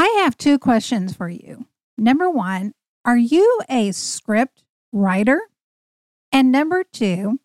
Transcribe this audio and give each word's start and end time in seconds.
I 0.00 0.22
have 0.22 0.38
two 0.38 0.58
questions 0.58 1.14
for 1.14 1.28
you. 1.28 1.66
Number 1.98 2.30
one, 2.30 2.72
are 3.04 3.18
you 3.18 3.60
a 3.68 3.92
script 3.92 4.64
writer? 4.92 5.42
And 6.32 6.50
number 6.50 6.84
two, 6.90 7.38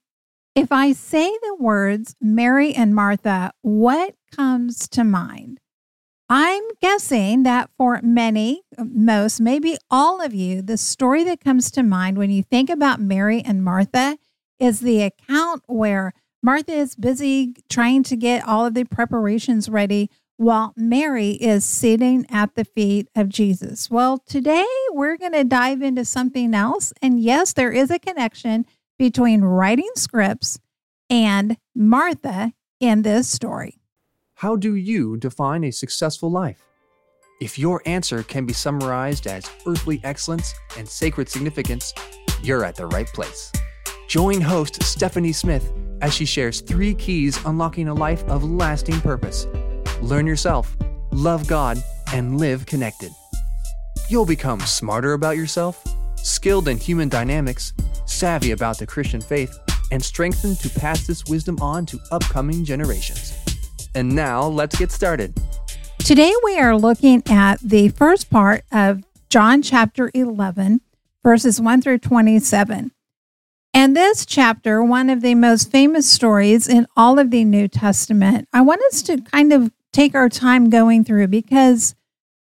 if 0.55 0.71
I 0.71 0.93
say 0.93 1.37
the 1.41 1.57
words 1.59 2.15
Mary 2.21 2.73
and 2.73 2.95
Martha, 2.95 3.51
what 3.61 4.15
comes 4.33 4.87
to 4.87 5.03
mind? 5.03 5.59
I'm 6.29 6.63
guessing 6.81 7.43
that 7.43 7.71
for 7.77 7.99
many, 8.01 8.61
most, 8.77 9.41
maybe 9.41 9.75
all 9.91 10.21
of 10.21 10.33
you, 10.33 10.61
the 10.61 10.77
story 10.77 11.25
that 11.25 11.41
comes 11.41 11.69
to 11.71 11.83
mind 11.83 12.17
when 12.17 12.31
you 12.31 12.41
think 12.41 12.69
about 12.69 13.01
Mary 13.01 13.41
and 13.41 13.65
Martha 13.65 14.17
is 14.59 14.79
the 14.79 15.01
account 15.01 15.63
where 15.67 16.13
Martha 16.41 16.71
is 16.71 16.95
busy 16.95 17.53
trying 17.69 18.03
to 18.03 18.15
get 18.15 18.47
all 18.47 18.65
of 18.65 18.75
the 18.75 18.85
preparations 18.85 19.67
ready 19.67 20.09
while 20.37 20.73
Mary 20.75 21.31
is 21.31 21.63
sitting 21.63 22.25
at 22.29 22.55
the 22.55 22.65
feet 22.65 23.07
of 23.15 23.29
Jesus. 23.29 23.89
Well, 23.89 24.19
today 24.25 24.65
we're 24.91 25.17
going 25.17 25.33
to 25.33 25.43
dive 25.43 25.81
into 25.81 26.05
something 26.05 26.53
else. 26.53 26.93
And 27.01 27.19
yes, 27.19 27.53
there 27.53 27.71
is 27.71 27.89
a 27.89 27.99
connection 27.99 28.65
between 28.97 29.41
writing 29.41 29.91
scripts 29.95 30.59
and 31.09 31.57
Martha 31.73 32.53
in 32.79 33.03
this 33.03 33.27
story. 33.29 33.79
How 34.35 34.55
do 34.55 34.75
you 34.75 35.17
define 35.17 35.63
a 35.63 35.71
successful 35.71 36.29
life? 36.29 36.61
If 37.41 37.59
your 37.59 37.81
answer 37.85 38.23
can 38.23 38.45
be 38.45 38.53
summarized 38.53 39.27
as 39.27 39.49
earthly 39.65 40.01
excellence 40.03 40.53
and 40.77 40.87
sacred 40.87 41.29
significance, 41.29 41.93
you're 42.41 42.63
at 42.63 42.75
the 42.75 42.87
right 42.87 43.07
place. 43.07 43.51
Join 44.07 44.39
host 44.39 44.81
Stephanie 44.83 45.33
Smith 45.33 45.73
as 46.01 46.13
she 46.13 46.25
shares 46.25 46.61
three 46.61 46.93
keys 46.93 47.43
unlocking 47.45 47.87
a 47.87 47.93
life 47.93 48.23
of 48.25 48.43
lasting 48.43 48.99
purpose. 49.01 49.47
Learn 50.05 50.27
yourself, 50.27 50.77
love 51.11 51.47
God, 51.47 51.79
and 52.13 52.37
live 52.39 52.67
connected. 52.67 53.09
You'll 54.07 54.27
become 54.27 54.59
smarter 54.59 55.13
about 55.13 55.35
yourself, 55.35 55.83
skilled 56.17 56.67
in 56.67 56.77
human 56.77 57.09
dynamics, 57.09 57.73
savvy 58.05 58.51
about 58.51 58.77
the 58.77 58.85
Christian 58.85 59.19
faith, 59.19 59.57
and 59.89 60.03
strengthened 60.03 60.59
to 60.59 60.69
pass 60.69 61.07
this 61.07 61.25
wisdom 61.25 61.57
on 61.59 61.87
to 61.87 61.99
upcoming 62.11 62.63
generations. 62.63 63.33
And 63.95 64.13
now 64.13 64.45
let's 64.45 64.77
get 64.77 64.91
started. 64.91 65.41
Today 65.97 66.35
we 66.43 66.59
are 66.59 66.77
looking 66.77 67.23
at 67.27 67.59
the 67.61 67.89
first 67.89 68.29
part 68.29 68.63
of 68.71 69.03
John 69.31 69.63
chapter 69.63 70.11
11, 70.13 70.81
verses 71.23 71.59
1 71.59 71.81
through 71.81 71.97
27. 71.97 72.91
And 73.73 73.97
this 73.97 74.25
chapter, 74.25 74.83
one 74.83 75.09
of 75.09 75.21
the 75.21 75.35
most 75.35 75.69
famous 75.71 76.07
stories 76.07 76.67
in 76.67 76.85
all 76.95 77.17
of 77.17 77.31
the 77.31 77.43
New 77.43 77.67
Testament, 77.67 78.47
I 78.53 78.61
want 78.61 78.81
us 78.83 79.01
to 79.01 79.19
kind 79.19 79.51
of 79.51 79.71
take 79.95 80.15
our 80.15 80.29
time 80.29 80.69
going 80.69 81.03
through 81.03 81.27
because, 81.27 81.95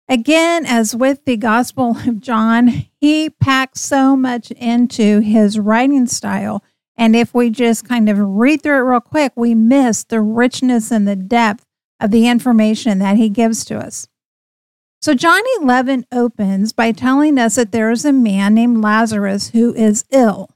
again, 0.08 0.66
as 0.66 0.96
with 0.96 1.26
the 1.26 1.38
Gospel 1.38 1.98
of 2.08 2.22
John, 2.22 2.86
he 3.00 3.30
packs 3.30 3.82
so 3.82 4.16
much 4.16 4.52
into 4.52 5.20
his 5.20 5.60
writing 5.60 6.08
style 6.08 6.64
and 7.02 7.16
if 7.16 7.34
we 7.34 7.50
just 7.50 7.88
kind 7.88 8.10
of 8.10 8.20
read 8.20 8.62
through 8.62 8.78
it 8.78 8.90
real 8.90 9.00
quick, 9.00 9.34
we 9.36 9.56
miss 9.56 10.04
the 10.04 10.22
richness 10.22 10.92
and 10.92 11.08
the 11.08 11.16
depth 11.16 11.66
of 12.00 12.12
the 12.12 12.28
information 12.28 13.00
that 13.00 13.18
he 13.18 13.28
gives 13.28 13.66
to 13.66 13.80
us. 13.80 14.08
So, 15.02 15.16
John 15.16 15.42
11 15.60 16.06
opens 16.12 16.74
by 16.74 16.92
telling 16.92 17.40
us 17.40 17.56
that 17.56 17.72
there 17.72 17.90
is 17.90 18.06
a 18.06 18.14
man 18.14 18.54
named 18.54 18.84
Lazarus 18.84 19.50
who 19.50 19.74
is 19.74 20.06
ill. 20.12 20.51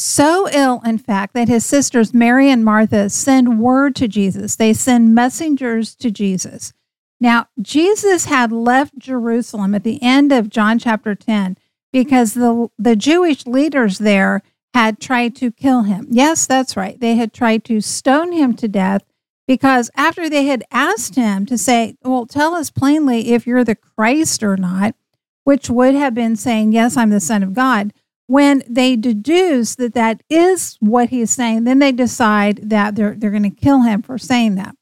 So 0.00 0.48
ill, 0.50 0.80
in 0.84 0.98
fact, 0.98 1.34
that 1.34 1.48
his 1.48 1.66
sisters 1.66 2.14
Mary 2.14 2.52
and 2.52 2.64
Martha 2.64 3.10
send 3.10 3.58
word 3.58 3.96
to 3.96 4.06
Jesus. 4.06 4.54
They 4.54 4.72
send 4.72 5.12
messengers 5.12 5.96
to 5.96 6.08
Jesus. 6.08 6.72
Now, 7.20 7.48
Jesus 7.60 8.26
had 8.26 8.52
left 8.52 8.96
Jerusalem 8.96 9.74
at 9.74 9.82
the 9.82 10.00
end 10.00 10.30
of 10.30 10.50
John 10.50 10.78
chapter 10.78 11.16
10 11.16 11.56
because 11.92 12.34
the, 12.34 12.68
the 12.78 12.94
Jewish 12.94 13.44
leaders 13.44 13.98
there 13.98 14.42
had 14.72 15.00
tried 15.00 15.34
to 15.34 15.50
kill 15.50 15.82
him. 15.82 16.06
Yes, 16.10 16.46
that's 16.46 16.76
right. 16.76 17.00
They 17.00 17.16
had 17.16 17.32
tried 17.32 17.64
to 17.64 17.80
stone 17.80 18.30
him 18.30 18.54
to 18.54 18.68
death 18.68 19.02
because 19.48 19.90
after 19.96 20.30
they 20.30 20.44
had 20.44 20.62
asked 20.70 21.16
him 21.16 21.44
to 21.46 21.58
say, 21.58 21.96
Well, 22.04 22.24
tell 22.24 22.54
us 22.54 22.70
plainly 22.70 23.32
if 23.32 23.48
you're 23.48 23.64
the 23.64 23.74
Christ 23.74 24.44
or 24.44 24.56
not, 24.56 24.94
which 25.42 25.68
would 25.68 25.96
have 25.96 26.14
been 26.14 26.36
saying, 26.36 26.70
Yes, 26.70 26.96
I'm 26.96 27.10
the 27.10 27.18
Son 27.18 27.42
of 27.42 27.52
God. 27.52 27.92
When 28.28 28.62
they 28.68 28.94
deduce 28.94 29.74
that 29.74 29.94
that 29.94 30.22
is 30.28 30.76
what 30.78 31.08
he's 31.08 31.30
saying, 31.30 31.64
then 31.64 31.80
they 31.80 31.92
decide 31.92 32.70
that 32.70 32.94
they're, 32.94 33.16
they're 33.16 33.30
going 33.30 33.42
to 33.42 33.50
kill 33.50 33.82
him 33.82 34.02
for 34.02 34.16
saying 34.16 34.54
that. 34.54 34.76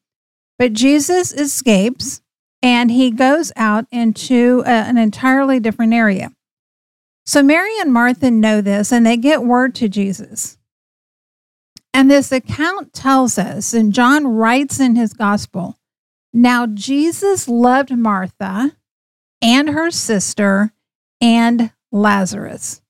But 0.58 0.74
Jesus 0.74 1.32
escapes 1.32 2.20
and 2.62 2.90
he 2.90 3.10
goes 3.10 3.52
out 3.56 3.86
into 3.90 4.62
a, 4.66 4.70
an 4.70 4.98
entirely 4.98 5.60
different 5.60 5.94
area. 5.94 6.32
So 7.24 7.42
Mary 7.42 7.72
and 7.80 7.92
Martha 7.92 8.30
know 8.30 8.60
this 8.60 8.92
and 8.92 9.06
they 9.06 9.16
get 9.16 9.42
word 9.42 9.74
to 9.76 9.88
Jesus. 9.88 10.58
And 11.94 12.10
this 12.10 12.30
account 12.30 12.92
tells 12.92 13.38
us, 13.38 13.72
and 13.72 13.92
John 13.92 14.26
writes 14.26 14.80
in 14.80 14.96
his 14.96 15.14
gospel 15.14 15.78
now 16.36 16.66
Jesus 16.66 17.48
loved 17.48 17.96
Martha 17.96 18.76
and 19.40 19.70
her 19.70 19.90
sister 19.90 20.72
and 21.18 21.72
Lazarus. 21.90 22.82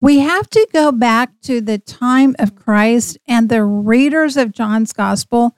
We 0.00 0.20
have 0.20 0.48
to 0.50 0.68
go 0.72 0.92
back 0.92 1.32
to 1.42 1.60
the 1.60 1.78
time 1.78 2.36
of 2.38 2.54
Christ 2.54 3.18
and 3.26 3.48
the 3.48 3.64
readers 3.64 4.36
of 4.36 4.52
John's 4.52 4.92
gospel. 4.92 5.56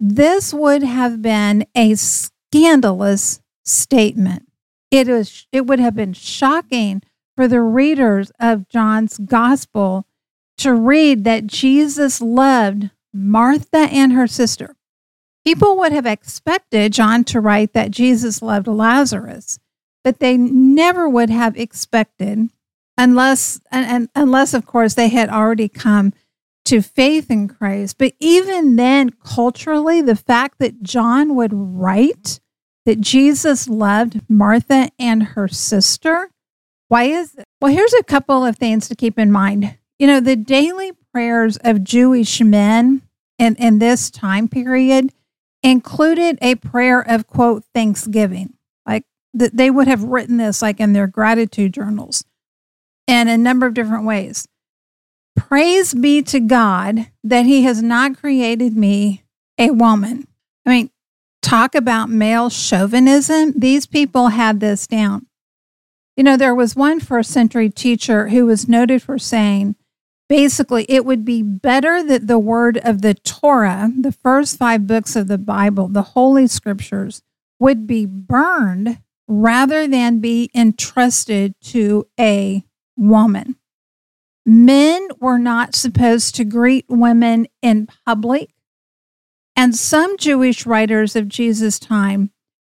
This 0.00 0.52
would 0.52 0.82
have 0.82 1.22
been 1.22 1.66
a 1.74 1.94
scandalous 1.94 3.40
statement. 3.64 4.48
It 4.90 5.08
was 5.08 5.46
it 5.52 5.66
would 5.66 5.78
have 5.78 5.94
been 5.94 6.12
shocking 6.12 7.02
for 7.36 7.46
the 7.46 7.60
readers 7.60 8.32
of 8.40 8.68
John's 8.68 9.18
gospel 9.18 10.06
to 10.58 10.72
read 10.72 11.24
that 11.24 11.46
Jesus 11.46 12.20
loved 12.20 12.90
Martha 13.12 13.88
and 13.90 14.12
her 14.12 14.26
sister. 14.26 14.76
People 15.44 15.76
would 15.78 15.92
have 15.92 16.06
expected 16.06 16.92
John 16.92 17.24
to 17.24 17.40
write 17.40 17.72
that 17.72 17.90
Jesus 17.90 18.42
loved 18.42 18.66
Lazarus, 18.66 19.58
but 20.02 20.18
they 20.18 20.36
never 20.36 21.08
would 21.08 21.30
have 21.30 21.56
expected, 21.56 22.48
unless, 22.98 23.60
and, 23.70 23.86
and 23.86 24.08
unless 24.14 24.54
of 24.54 24.66
course 24.66 24.94
they 24.94 25.08
had 25.08 25.28
already 25.28 25.68
come 25.68 26.12
to 26.66 26.82
faith 26.82 27.30
in 27.30 27.48
Christ. 27.48 27.96
But 27.98 28.14
even 28.18 28.76
then, 28.76 29.10
culturally, 29.24 30.02
the 30.02 30.16
fact 30.16 30.58
that 30.58 30.82
John 30.82 31.36
would 31.36 31.52
write 31.52 32.40
that 32.84 33.00
Jesus 33.00 33.68
loved 33.68 34.20
Martha 34.28 34.90
and 34.98 35.22
her 35.22 35.48
sister 35.48 36.30
why 36.88 37.04
is 37.04 37.34
it? 37.34 37.44
Well, 37.60 37.72
here's 37.72 37.94
a 37.94 38.04
couple 38.04 38.44
of 38.44 38.56
things 38.56 38.88
to 38.88 38.94
keep 38.94 39.18
in 39.18 39.30
mind. 39.30 39.76
You 39.98 40.06
know, 40.06 40.20
the 40.20 40.36
daily 40.36 40.92
prayers 41.12 41.56
of 41.58 41.82
Jewish 41.82 42.40
men 42.40 43.02
in, 43.38 43.56
in 43.56 43.78
this 43.78 44.10
time 44.10 44.48
period 44.48 45.12
included 45.62 46.38
a 46.40 46.54
prayer 46.56 47.00
of, 47.00 47.26
quote, 47.26 47.64
thanksgiving. 47.74 48.54
Like 48.86 49.04
that 49.34 49.56
they 49.56 49.70
would 49.70 49.88
have 49.88 50.04
written 50.04 50.36
this 50.36 50.62
like 50.62 50.80
in 50.80 50.92
their 50.92 51.06
gratitude 51.06 51.74
journals 51.74 52.24
in 53.06 53.28
a 53.28 53.38
number 53.38 53.66
of 53.66 53.74
different 53.74 54.04
ways. 54.04 54.46
Praise 55.36 55.94
be 55.94 56.22
to 56.22 56.40
God 56.40 57.08
that 57.22 57.46
He 57.46 57.62
has 57.62 57.82
not 57.82 58.18
created 58.18 58.76
me 58.76 59.24
a 59.58 59.70
woman. 59.70 60.26
I 60.64 60.70
mean, 60.70 60.90
talk 61.42 61.74
about 61.74 62.08
male 62.08 62.50
chauvinism. 62.50 63.52
These 63.56 63.86
people 63.86 64.28
had 64.28 64.60
this 64.60 64.86
down. 64.86 65.26
You 66.16 66.24
know, 66.24 66.36
there 66.36 66.54
was 66.54 66.74
one 66.74 66.98
first 66.98 67.30
century 67.30 67.68
teacher 67.68 68.28
who 68.28 68.46
was 68.46 68.68
noted 68.68 69.02
for 69.02 69.18
saying 69.18 69.76
basically 70.28 70.86
it 70.88 71.04
would 71.04 71.24
be 71.24 71.42
better 71.42 72.02
that 72.02 72.26
the 72.26 72.38
word 72.38 72.78
of 72.78 73.02
the 73.02 73.14
Torah, 73.14 73.92
the 73.98 74.12
first 74.12 74.56
five 74.56 74.86
books 74.86 75.14
of 75.14 75.28
the 75.28 75.38
Bible, 75.38 75.88
the 75.88 76.02
Holy 76.02 76.46
Scriptures, 76.46 77.22
would 77.60 77.86
be 77.86 78.06
burned 78.06 79.00
rather 79.28 79.86
than 79.86 80.20
be 80.20 80.50
entrusted 80.54 81.54
to 81.60 82.06
a 82.18 82.64
woman. 82.96 83.56
Men 84.44 85.08
were 85.20 85.38
not 85.38 85.74
supposed 85.74 86.34
to 86.36 86.44
greet 86.44 86.86
women 86.88 87.48
in 87.62 87.88
public. 88.06 88.50
And 89.56 89.74
some 89.74 90.16
Jewish 90.18 90.66
writers 90.66 91.16
of 91.16 91.28
Jesus' 91.28 91.78
time 91.78 92.30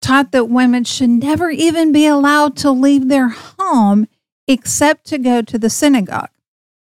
taught 0.01 0.31
that 0.33 0.49
women 0.49 0.85
should 0.85 1.11
never 1.11 1.51
even 1.51 1.91
be 1.91 2.07
allowed 2.07 2.57
to 2.59 2.71
leave 2.71 3.09
their 3.09 3.29
home 3.29 4.07
except 4.47 5.07
to 5.07 5.19
go 5.19 5.43
to 5.43 5.59
the 5.59 5.71
synagogue. 5.71 6.31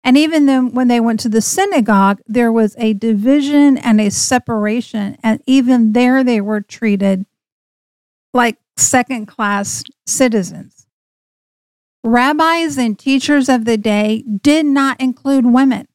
And 0.03 0.19
even 0.19 0.47
then, 0.47 0.73
when 0.73 0.89
they 0.89 1.01
went 1.01 1.21
to 1.21 1.29
the 1.31 1.41
synagogue, 1.41 2.21
there 2.27 2.53
was 2.53 2.75
a 2.79 2.93
division 2.93 3.79
and 3.79 4.01
a 4.01 4.11
separation. 4.11 5.17
And 5.23 5.43
even 5.47 5.93
there, 5.93 6.23
they 6.23 6.43
were 6.43 6.61
treated 6.61 7.25
like 8.35 8.59
second 8.77 9.27
class 9.27 9.83
citizens. 10.07 10.84
Rabbis 12.05 12.77
and 12.77 12.99
teachers 12.99 13.49
of 13.49 13.65
the 13.65 13.79
day 13.79 14.23
did 14.43 14.67
not 14.67 15.01
include 15.01 15.47
women. 15.47 15.89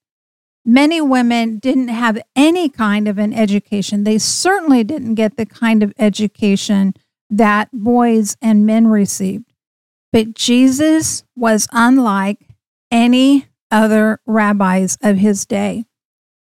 Many 0.65 0.99
women 0.99 1.59
didn't 1.59 1.89
have 1.89 2.19
any 2.35 2.67
kind 2.67 3.07
of 3.07 3.19
an 3.19 3.31
education. 3.31 4.03
They 4.03 4.17
certainly 4.17 4.83
didn't 4.83 5.15
get 5.15 5.37
the 5.37 5.45
kind 5.45 5.83
of 5.83 5.93
education 5.99 6.95
that 7.29 7.69
boys 7.71 8.35
and 8.41 8.65
men 8.65 8.87
received. 8.87 9.53
But 10.11 10.33
Jesus 10.33 11.23
was 11.35 11.67
unlike 11.71 12.55
any 12.91 13.45
other 13.69 14.19
rabbis 14.25 14.97
of 15.03 15.17
his 15.17 15.45
day. 15.45 15.85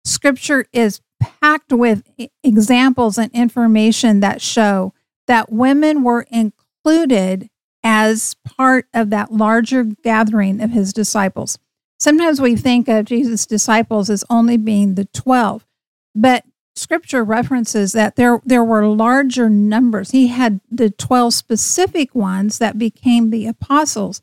Scripture 0.05 0.67
is 0.73 1.01
packed 1.21 1.73
with 1.73 2.03
examples 2.43 3.19
and 3.19 3.33
information 3.33 4.19
that 4.19 4.43
show 4.43 4.93
that 5.29 5.53
women 5.53 6.03
were 6.03 6.27
included 6.29 7.49
as 7.85 8.35
part 8.45 8.89
of 8.95 9.11
that 9.11 9.31
larger 9.31 9.85
gathering 9.85 10.61
of 10.63 10.71
his 10.71 10.95
disciples. 10.95 11.59
Sometimes 11.99 12.41
we 12.41 12.57
think 12.57 12.89
of 12.89 13.05
Jesus' 13.05 13.47
disciples 13.47 14.09
as 14.09 14.25
only 14.31 14.57
being 14.57 14.95
the 14.95 15.05
12, 15.05 15.67
but 16.15 16.45
scripture 16.75 17.23
references 17.23 17.93
that 17.93 18.17
there, 18.17 18.41
there 18.45 18.65
were 18.65 18.87
larger 18.87 19.49
numbers. 19.49 20.11
He 20.11 20.29
had 20.29 20.61
the 20.71 20.91
12 20.91 21.35
specific 21.35 22.15
ones 22.15 22.59
that 22.59 22.79
became 22.79 23.31
the 23.31 23.47
apostles, 23.47 24.21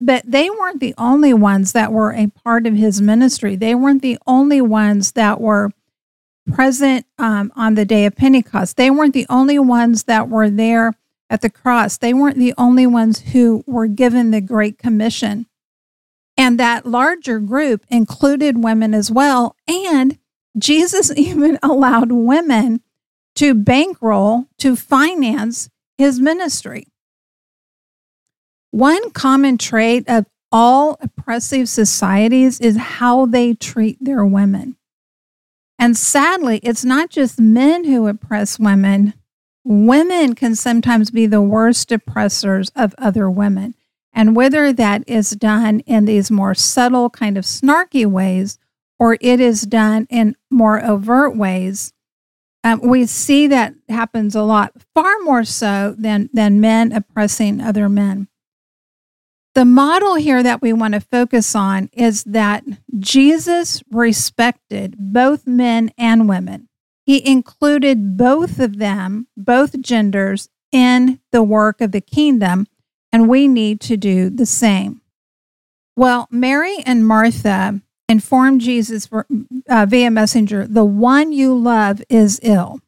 but 0.00 0.22
they 0.24 0.48
weren't 0.48 0.80
the 0.80 0.94
only 0.96 1.34
ones 1.34 1.72
that 1.72 1.92
were 1.92 2.12
a 2.12 2.28
part 2.28 2.66
of 2.66 2.74
his 2.74 3.00
ministry. 3.00 3.56
They 3.56 3.74
weren't 3.74 4.02
the 4.02 4.18
only 4.26 4.60
ones 4.60 5.12
that 5.12 5.40
were 5.40 5.70
present 6.52 7.06
um, 7.18 7.52
on 7.56 7.74
the 7.74 7.84
day 7.84 8.06
of 8.06 8.16
Pentecost. 8.16 8.76
They 8.76 8.90
weren't 8.90 9.14
the 9.14 9.26
only 9.28 9.58
ones 9.58 10.04
that 10.04 10.28
were 10.28 10.50
there 10.50 10.94
at 11.30 11.40
the 11.40 11.50
cross. 11.50 11.96
They 11.96 12.14
weren't 12.14 12.38
the 12.38 12.54
only 12.58 12.86
ones 12.86 13.20
who 13.20 13.64
were 13.66 13.86
given 13.86 14.30
the 14.30 14.40
Great 14.40 14.78
Commission. 14.78 15.46
And 16.36 16.58
that 16.58 16.86
larger 16.86 17.40
group 17.40 17.84
included 17.88 18.62
women 18.62 18.94
as 18.94 19.10
well. 19.10 19.56
And 19.66 20.18
Jesus 20.56 21.10
even 21.16 21.58
allowed 21.62 22.12
women 22.12 22.80
to 23.36 23.54
bankroll, 23.54 24.46
to 24.58 24.76
finance 24.76 25.68
his 25.96 26.20
ministry. 26.20 26.86
One 28.70 29.10
common 29.10 29.58
trait 29.58 30.08
of 30.08 30.26
all 30.50 30.96
oppressive 31.00 31.68
societies 31.68 32.60
is 32.60 32.76
how 32.76 33.26
they 33.26 33.54
treat 33.54 33.98
their 34.00 34.24
women. 34.24 34.76
And 35.78 35.96
sadly, 35.96 36.58
it's 36.62 36.84
not 36.84 37.10
just 37.10 37.40
men 37.40 37.84
who 37.84 38.08
oppress 38.08 38.58
women. 38.58 39.14
Women 39.68 40.34
can 40.34 40.54
sometimes 40.56 41.10
be 41.10 41.26
the 41.26 41.42
worst 41.42 41.92
oppressors 41.92 42.72
of 42.74 42.94
other 42.96 43.28
women. 43.28 43.74
And 44.14 44.34
whether 44.34 44.72
that 44.72 45.04
is 45.06 45.32
done 45.32 45.80
in 45.80 46.06
these 46.06 46.30
more 46.30 46.54
subtle, 46.54 47.10
kind 47.10 47.36
of 47.36 47.44
snarky 47.44 48.06
ways, 48.06 48.58
or 48.98 49.18
it 49.20 49.40
is 49.40 49.60
done 49.60 50.06
in 50.08 50.36
more 50.50 50.82
overt 50.82 51.36
ways, 51.36 51.92
um, 52.64 52.80
we 52.80 53.04
see 53.04 53.46
that 53.48 53.74
happens 53.90 54.34
a 54.34 54.42
lot, 54.42 54.72
far 54.94 55.18
more 55.20 55.44
so 55.44 55.94
than, 55.98 56.30
than 56.32 56.62
men 56.62 56.90
oppressing 56.90 57.60
other 57.60 57.90
men. 57.90 58.26
The 59.54 59.66
model 59.66 60.14
here 60.14 60.42
that 60.42 60.62
we 60.62 60.72
want 60.72 60.94
to 60.94 61.00
focus 61.00 61.54
on 61.54 61.90
is 61.92 62.24
that 62.24 62.64
Jesus 62.98 63.82
respected 63.90 64.94
both 64.98 65.46
men 65.46 65.92
and 65.98 66.26
women. 66.26 66.67
He 67.08 67.26
included 67.26 68.18
both 68.18 68.60
of 68.60 68.76
them, 68.76 69.28
both 69.34 69.80
genders, 69.80 70.50
in 70.70 71.20
the 71.32 71.42
work 71.42 71.80
of 71.80 71.90
the 71.90 72.02
kingdom, 72.02 72.66
and 73.10 73.30
we 73.30 73.48
need 73.48 73.80
to 73.80 73.96
do 73.96 74.28
the 74.28 74.44
same. 74.44 75.00
Well, 75.96 76.28
Mary 76.30 76.76
and 76.84 77.08
Martha 77.08 77.80
informed 78.10 78.60
Jesus 78.60 79.08
uh, 79.10 79.86
via 79.88 80.10
messenger, 80.10 80.66
the 80.66 80.84
one 80.84 81.32
you 81.32 81.56
love 81.56 82.02
is 82.10 82.40
ill, 82.42 82.78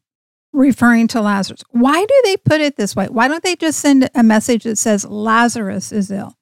referring 0.53 1.07
to 1.07 1.21
Lazarus. 1.21 1.63
Why 1.71 2.05
do 2.05 2.21
they 2.23 2.37
put 2.37 2.61
it 2.61 2.77
this 2.77 2.95
way? 2.95 3.07
Why 3.07 3.27
don't 3.27 3.41
they 3.41 3.55
just 3.55 3.79
send 3.79 4.07
a 4.13 4.21
message 4.21 4.65
that 4.65 4.77
says 4.77 5.03
Lazarus 5.03 5.91
is 5.91 6.11
ill? 6.11 6.35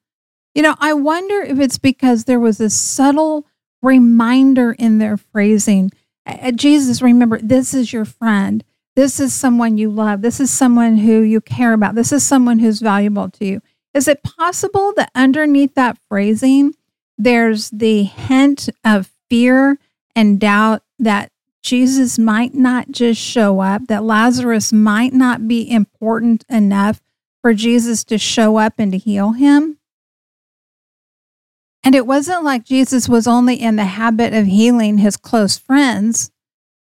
You 0.54 0.60
know, 0.60 0.74
I 0.80 0.92
wonder 0.92 1.40
if 1.40 1.58
it's 1.58 1.78
because 1.78 2.24
there 2.24 2.40
was 2.40 2.60
a 2.60 2.68
subtle 2.68 3.46
reminder 3.80 4.72
in 4.72 4.98
their 4.98 5.16
phrasing. 5.16 5.90
Jesus, 6.54 7.02
remember, 7.02 7.38
this 7.38 7.74
is 7.74 7.92
your 7.92 8.04
friend. 8.04 8.64
This 8.96 9.20
is 9.20 9.32
someone 9.32 9.78
you 9.78 9.90
love. 9.90 10.22
This 10.22 10.40
is 10.40 10.50
someone 10.50 10.98
who 10.98 11.20
you 11.20 11.40
care 11.40 11.72
about. 11.72 11.94
This 11.94 12.12
is 12.12 12.22
someone 12.24 12.58
who's 12.58 12.80
valuable 12.80 13.28
to 13.30 13.44
you. 13.44 13.62
Is 13.94 14.06
it 14.08 14.22
possible 14.22 14.92
that 14.96 15.10
underneath 15.14 15.74
that 15.74 15.98
phrasing, 16.08 16.74
there's 17.18 17.70
the 17.70 18.04
hint 18.04 18.68
of 18.84 19.10
fear 19.28 19.78
and 20.14 20.38
doubt 20.38 20.82
that 20.98 21.32
Jesus 21.62 22.18
might 22.18 22.54
not 22.54 22.90
just 22.90 23.20
show 23.20 23.60
up, 23.60 23.86
that 23.88 24.04
Lazarus 24.04 24.72
might 24.72 25.12
not 25.12 25.46
be 25.48 25.70
important 25.70 26.44
enough 26.48 27.00
for 27.42 27.54
Jesus 27.54 28.04
to 28.04 28.18
show 28.18 28.56
up 28.56 28.74
and 28.78 28.92
to 28.92 28.98
heal 28.98 29.32
him? 29.32 29.78
And 31.82 31.94
it 31.94 32.06
wasn't 32.06 32.44
like 32.44 32.64
Jesus 32.64 33.08
was 33.08 33.26
only 33.26 33.54
in 33.54 33.76
the 33.76 33.84
habit 33.84 34.34
of 34.34 34.46
healing 34.46 34.98
his 34.98 35.16
close 35.16 35.56
friends. 35.56 36.30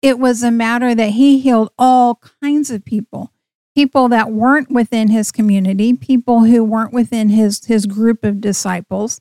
It 0.01 0.19
was 0.19 0.43
a 0.43 0.51
matter 0.51 0.93
that 0.93 1.11
he 1.11 1.39
healed 1.39 1.71
all 1.77 2.19
kinds 2.41 2.69
of 2.69 2.83
people 2.83 3.33
people 3.75 4.07
that 4.09 4.31
weren't 4.31 4.69
within 4.69 5.09
his 5.09 5.31
community, 5.31 5.93
people 5.93 6.43
who 6.43 6.63
weren't 6.63 6.93
within 6.93 7.29
his, 7.29 7.65
his 7.65 7.85
group 7.85 8.23
of 8.23 8.39
disciples. 8.41 9.19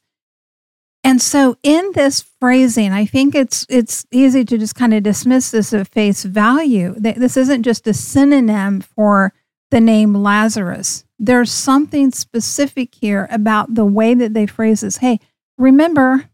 And 1.05 1.21
so 1.21 1.57
in 1.63 1.91
this 1.95 2.21
phrasing, 2.21 2.93
I 2.93 3.07
think 3.07 3.35
it's 3.35 3.67
it's 3.69 4.07
easy 4.13 4.45
to 4.45 4.57
just 4.57 4.77
kind 4.77 4.95
of 4.95 5.03
dismiss 5.03 5.51
this 5.51 5.73
at 5.73 5.89
face 5.89 6.23
value. 6.23 6.95
This 6.97 7.37
isn't 7.37 7.65
just 7.65 7.89
a 7.89 7.95
synonym 7.95 8.81
for 8.81 9.33
the 9.73 9.81
name 9.81 10.15
Lazarus. 10.15 11.05
There's 11.19 11.51
something 11.51 12.13
specific 12.13 12.95
here 12.95 13.27
about 13.33 13.75
the 13.75 13.85
way 13.85 14.15
that 14.15 14.33
they 14.33 14.47
phrase 14.47 14.83
this. 14.83 14.99
Hey, 14.99 15.19
remember 15.63 16.29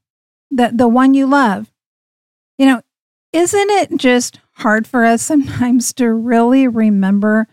that 0.50 0.78
the 0.78 0.88
one 0.88 1.14
you 1.14 1.26
love. 1.26 1.70
You 2.56 2.66
know, 2.66 2.82
isn't 3.32 3.70
it 3.70 3.96
just 3.96 4.40
hard 4.54 4.86
for 4.86 5.04
us 5.04 5.22
sometimes 5.26 5.92
to 5.94 6.12
really 6.12 6.66
remember 6.66 7.46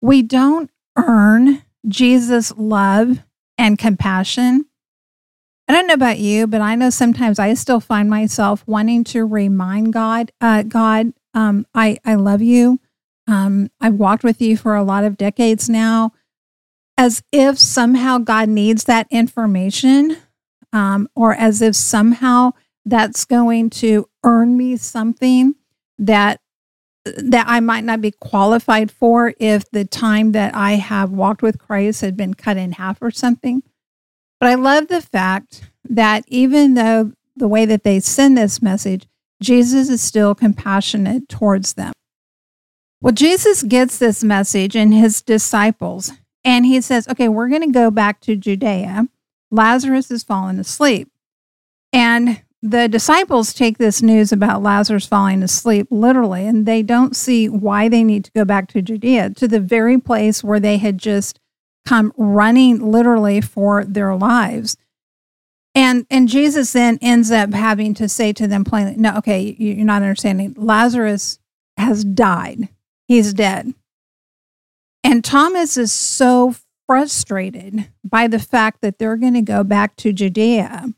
we 0.00 0.22
don't 0.22 0.70
earn 0.96 1.62
Jesus' 1.86 2.52
love 2.56 3.22
and 3.58 3.78
compassion? 3.78 4.66
I 5.68 5.72
don't 5.72 5.86
know 5.86 5.94
about 5.94 6.18
you, 6.18 6.48
but 6.48 6.60
I 6.60 6.74
know 6.74 6.90
sometimes 6.90 7.38
I 7.38 7.54
still 7.54 7.78
find 7.78 8.10
myself 8.10 8.64
wanting 8.66 9.04
to 9.04 9.24
remind 9.24 9.92
God, 9.92 10.32
uh, 10.40 10.64
God, 10.64 11.12
um, 11.32 11.64
I, 11.74 11.98
I 12.04 12.16
love 12.16 12.42
you. 12.42 12.80
Um, 13.28 13.70
I've 13.80 13.94
walked 13.94 14.24
with 14.24 14.42
you 14.42 14.56
for 14.56 14.74
a 14.74 14.82
lot 14.82 15.04
of 15.04 15.16
decades 15.16 15.68
now, 15.68 16.12
as 16.98 17.22
if 17.30 17.56
somehow 17.56 18.18
God 18.18 18.48
needs 18.48 18.84
that 18.84 19.06
information 19.12 20.16
um, 20.72 21.08
or 21.14 21.34
as 21.34 21.62
if 21.62 21.74
somehow 21.74 22.52
that's 22.84 23.24
going 23.24 23.70
to 23.70 24.08
earn 24.24 24.56
me 24.56 24.76
something 24.76 25.54
that 25.98 26.40
that 27.04 27.46
I 27.48 27.60
might 27.60 27.84
not 27.84 28.02
be 28.02 28.10
qualified 28.10 28.90
for 28.90 29.32
if 29.38 29.68
the 29.70 29.86
time 29.86 30.32
that 30.32 30.54
I 30.54 30.72
have 30.72 31.10
walked 31.10 31.40
with 31.40 31.58
Christ 31.58 32.02
had 32.02 32.16
been 32.16 32.34
cut 32.34 32.58
in 32.58 32.72
half 32.72 33.00
or 33.00 33.10
something. 33.10 33.62
But 34.38 34.50
I 34.50 34.54
love 34.54 34.88
the 34.88 35.00
fact 35.00 35.70
that 35.88 36.24
even 36.28 36.74
though 36.74 37.12
the 37.36 37.48
way 37.48 37.64
that 37.64 37.84
they 37.84 38.00
send 38.00 38.36
this 38.36 38.60
message, 38.60 39.06
Jesus 39.42 39.88
is 39.88 40.02
still 40.02 40.34
compassionate 40.34 41.28
towards 41.28 41.74
them. 41.74 41.92
Well, 43.00 43.14
Jesus 43.14 43.62
gets 43.62 43.96
this 43.96 44.22
message 44.22 44.76
in 44.76 44.92
his 44.92 45.22
disciples, 45.22 46.12
and 46.44 46.66
he 46.66 46.82
says, 46.82 47.08
Okay, 47.08 47.28
we're 47.28 47.48
going 47.48 47.62
to 47.62 47.72
go 47.72 47.90
back 47.90 48.20
to 48.20 48.36
Judea 48.36 49.08
Lazarus 49.50 50.08
has 50.08 50.22
fallen 50.22 50.58
asleep. 50.58 51.08
And 51.92 52.42
the 52.62 52.88
disciples 52.88 53.54
take 53.54 53.78
this 53.78 54.02
news 54.02 54.32
about 54.32 54.62
Lazarus 54.62 55.06
falling 55.06 55.42
asleep 55.42 55.88
literally, 55.90 56.46
and 56.46 56.66
they 56.66 56.82
don't 56.82 57.16
see 57.16 57.48
why 57.48 57.88
they 57.88 58.04
need 58.04 58.24
to 58.26 58.32
go 58.32 58.44
back 58.44 58.68
to 58.68 58.82
Judea, 58.82 59.30
to 59.30 59.48
the 59.48 59.60
very 59.60 59.98
place 59.98 60.44
where 60.44 60.60
they 60.60 60.76
had 60.76 60.98
just 60.98 61.40
come 61.86 62.12
running 62.16 62.92
literally 62.92 63.40
for 63.40 63.84
their 63.84 64.14
lives. 64.14 64.76
And 65.74 66.06
and 66.10 66.28
Jesus 66.28 66.72
then 66.72 66.98
ends 67.00 67.30
up 67.30 67.54
having 67.54 67.94
to 67.94 68.08
say 68.08 68.32
to 68.34 68.46
them 68.46 68.64
plainly, 68.64 68.96
"No, 68.96 69.16
okay, 69.16 69.56
you're 69.58 69.84
not 69.84 70.02
understanding. 70.02 70.54
Lazarus 70.58 71.38
has 71.76 72.04
died. 72.04 72.68
He's 73.08 73.32
dead." 73.32 73.72
And 75.02 75.24
Thomas 75.24 75.76
is 75.76 75.92
so 75.92 76.56
frustrated 76.90 77.88
by 78.02 78.26
the 78.26 78.40
fact 78.40 78.80
that 78.80 78.98
they're 78.98 79.16
going 79.16 79.34
to 79.34 79.42
go 79.42 79.62
back 79.62 79.94
to 79.94 80.12
Judea, 80.12 80.88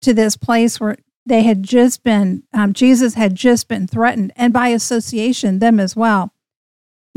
to 0.00 0.14
this 0.14 0.36
place 0.36 0.78
where 0.78 0.98
they 1.26 1.42
had 1.42 1.64
just 1.64 2.04
been, 2.04 2.44
um, 2.52 2.72
Jesus 2.72 3.14
had 3.14 3.34
just 3.34 3.66
been 3.66 3.88
threatened, 3.88 4.32
and 4.36 4.52
by 4.52 4.68
association, 4.68 5.58
them 5.58 5.80
as 5.80 5.96
well. 5.96 6.32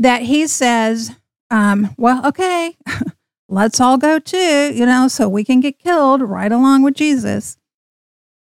That 0.00 0.22
he 0.22 0.48
says, 0.48 1.12
um, 1.52 1.94
well, 1.96 2.26
okay, 2.26 2.76
let's 3.48 3.80
all 3.80 3.96
go 3.96 4.18
too, 4.18 4.72
you 4.74 4.86
know, 4.86 5.06
so 5.06 5.28
we 5.28 5.44
can 5.44 5.60
get 5.60 5.78
killed 5.78 6.20
right 6.20 6.50
along 6.50 6.82
with 6.82 6.94
Jesus. 6.94 7.58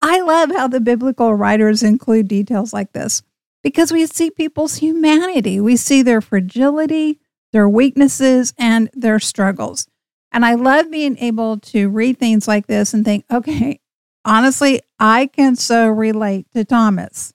I 0.01 0.21
love 0.21 0.53
how 0.53 0.69
the 0.69 0.81
biblical 0.81 1.35
writers 1.35 1.83
include 1.83 2.29
details 2.29 2.73
like 2.73 2.93
this 2.93 3.25
because 3.65 3.91
we 3.91 4.07
see 4.07 4.31
people's 4.31 4.77
humanity. 4.77 5.59
We 5.59 5.75
see 5.75 6.03
their 6.03 6.21
fragility, 6.21 7.19
their 7.53 7.69
weaknesses, 7.69 8.55
and 8.59 8.91
their 8.95 9.19
struggles. 9.19 9.87
And 10.33 10.45
I 10.45 10.55
love 10.55 10.91
being 10.91 11.19
able 11.19 11.59
to 11.59 11.89
read 11.89 12.19
things 12.19 12.49
like 12.49 12.67
this 12.67 12.95
and 12.95 13.05
think, 13.05 13.25
okay, 13.31 13.81
honestly, 14.25 14.81
I 14.99 15.27
can 15.27 15.57
so 15.57 15.89
relate 15.89 16.47
to 16.55 16.65
Thomas. 16.65 17.35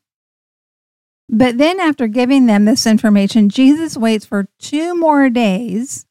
But 1.30 1.58
then, 1.58 1.80
after 1.80 2.08
giving 2.08 2.46
them 2.46 2.66
this 2.66 2.88
information, 2.88 3.50
Jesus 3.50 3.98
waits 3.98 4.26
for 4.26 4.48
two 4.60 4.96
more 4.96 5.30
days 5.30 6.06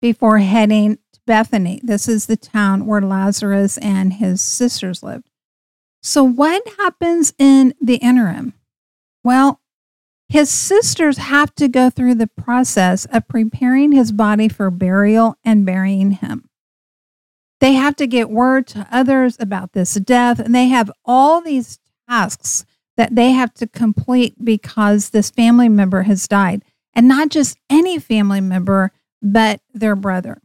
before 0.00 0.38
heading 0.38 0.96
to 1.12 1.20
Bethany. 1.26 1.80
This 1.84 2.08
is 2.08 2.26
the 2.26 2.38
town 2.38 2.86
where 2.86 3.02
Lazarus 3.02 3.76
and 3.78 4.14
his 4.14 4.40
sisters 4.40 5.02
lived. 5.02 5.28
So, 6.02 6.24
what 6.24 6.66
happens 6.78 7.34
in 7.38 7.74
the 7.80 7.96
interim? 7.96 8.54
Well, 9.22 9.60
his 10.32 10.48
sisters 10.48 11.18
have 11.18 11.54
to 11.56 11.68
go 11.68 11.90
through 11.90 12.14
the 12.14 12.26
process 12.26 13.04
of 13.12 13.28
preparing 13.28 13.92
his 13.92 14.12
body 14.12 14.48
for 14.48 14.70
burial 14.70 15.36
and 15.44 15.66
burying 15.66 16.12
him. 16.12 16.48
They 17.60 17.74
have 17.74 17.96
to 17.96 18.06
get 18.06 18.30
word 18.30 18.66
to 18.68 18.88
others 18.90 19.36
about 19.38 19.74
this 19.74 19.92
death, 19.92 20.38
and 20.38 20.54
they 20.54 20.68
have 20.68 20.90
all 21.04 21.42
these 21.42 21.78
tasks 22.08 22.64
that 22.96 23.14
they 23.14 23.32
have 23.32 23.52
to 23.52 23.66
complete 23.66 24.42
because 24.42 25.10
this 25.10 25.28
family 25.28 25.68
member 25.68 26.04
has 26.04 26.26
died. 26.26 26.64
And 26.94 27.06
not 27.06 27.28
just 27.28 27.58
any 27.68 27.98
family 27.98 28.40
member, 28.40 28.90
but 29.20 29.60
their 29.74 29.94
brother. 29.94 30.40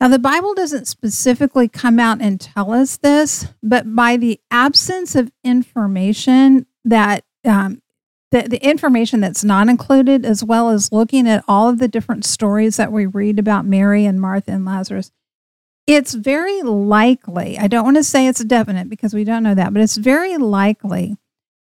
Now, 0.00 0.06
the 0.06 0.20
Bible 0.20 0.54
doesn't 0.54 0.86
specifically 0.86 1.66
come 1.66 1.98
out 1.98 2.20
and 2.20 2.40
tell 2.40 2.70
us 2.70 2.96
this, 2.96 3.48
but 3.60 3.92
by 3.92 4.16
the 4.16 4.38
absence 4.52 5.16
of 5.16 5.32
information 5.42 6.66
that 6.84 7.24
um, 7.44 7.81
the, 8.32 8.48
the 8.48 8.64
information 8.66 9.20
that's 9.20 9.44
not 9.44 9.68
included, 9.68 10.24
as 10.24 10.42
well 10.42 10.70
as 10.70 10.90
looking 10.90 11.28
at 11.28 11.44
all 11.46 11.68
of 11.68 11.78
the 11.78 11.86
different 11.86 12.24
stories 12.24 12.78
that 12.78 12.90
we 12.90 13.06
read 13.06 13.38
about 13.38 13.66
Mary 13.66 14.06
and 14.06 14.20
Martha 14.20 14.50
and 14.50 14.64
Lazarus, 14.64 15.12
it's 15.86 16.14
very 16.14 16.62
likely, 16.62 17.58
I 17.58 17.66
don't 17.66 17.84
want 17.84 17.98
to 17.98 18.04
say 18.04 18.26
it's 18.26 18.42
definite 18.42 18.88
because 18.88 19.12
we 19.12 19.24
don't 19.24 19.42
know 19.42 19.54
that, 19.54 19.74
but 19.74 19.82
it's 19.82 19.96
very 19.96 20.38
likely 20.38 21.16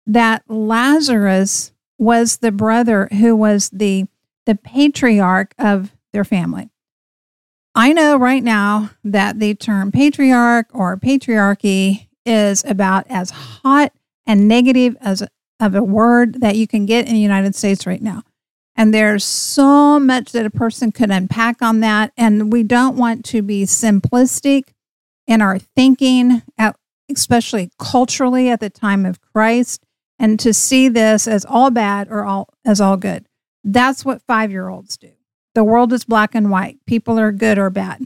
that 0.07 0.43
Lazarus 0.47 1.73
was 1.97 2.37
the 2.37 2.51
brother 2.51 3.07
who 3.11 3.35
was 3.35 3.69
the 3.69 4.05
the 4.45 4.55
patriarch 4.55 5.55
of 5.57 5.95
their 6.11 6.25
family. 6.25 6.69
I 7.75 7.93
know 7.93 8.17
right 8.17 8.43
now 8.43 8.91
that 9.05 9.39
the 9.39 9.55
term 9.55 9.89
patriarch 9.89 10.67
or 10.73 10.97
patriarchy 10.97 12.09
is 12.25 12.63
about 12.65 13.05
as 13.09 13.29
hot 13.29 13.93
and 14.25 14.49
negative 14.49 14.97
as 14.99 15.23
of 15.59 15.75
a 15.75 15.83
word 15.83 16.41
that 16.41 16.55
you 16.55 16.67
can 16.67 16.85
get 16.85 17.07
in 17.07 17.13
the 17.13 17.19
United 17.19 17.55
States 17.55 17.85
right 17.85 18.01
now. 18.01 18.23
And 18.75 18.93
there's 18.93 19.23
so 19.23 19.99
much 19.99 20.31
that 20.31 20.45
a 20.45 20.49
person 20.49 20.91
could 20.91 21.11
unpack 21.11 21.61
on 21.61 21.79
that. 21.81 22.11
And 22.17 22.51
we 22.51 22.63
don't 22.63 22.97
want 22.97 23.23
to 23.25 23.41
be 23.41 23.63
simplistic 23.63 24.69
in 25.27 25.41
our 25.41 25.59
thinking, 25.59 26.41
especially 27.09 27.69
culturally 27.79 28.49
at 28.49 28.59
the 28.59 28.69
time 28.69 29.05
of 29.05 29.21
Christ, 29.21 29.83
and 30.19 30.39
to 30.39 30.53
see 30.53 30.89
this 30.89 31.27
as 31.27 31.45
all 31.45 31.69
bad 31.69 32.07
or 32.09 32.25
all 32.25 32.49
as 32.65 32.81
all 32.81 32.97
good. 32.97 33.25
That's 33.63 34.03
what 34.03 34.21
five 34.23 34.51
year 34.51 34.69
olds 34.69 34.97
do. 34.97 35.11
The 35.55 35.63
world 35.63 35.93
is 35.93 36.03
black 36.03 36.33
and 36.33 36.49
white. 36.49 36.79
People 36.85 37.19
are 37.19 37.31
good 37.31 37.57
or 37.57 37.69
bad. 37.69 38.03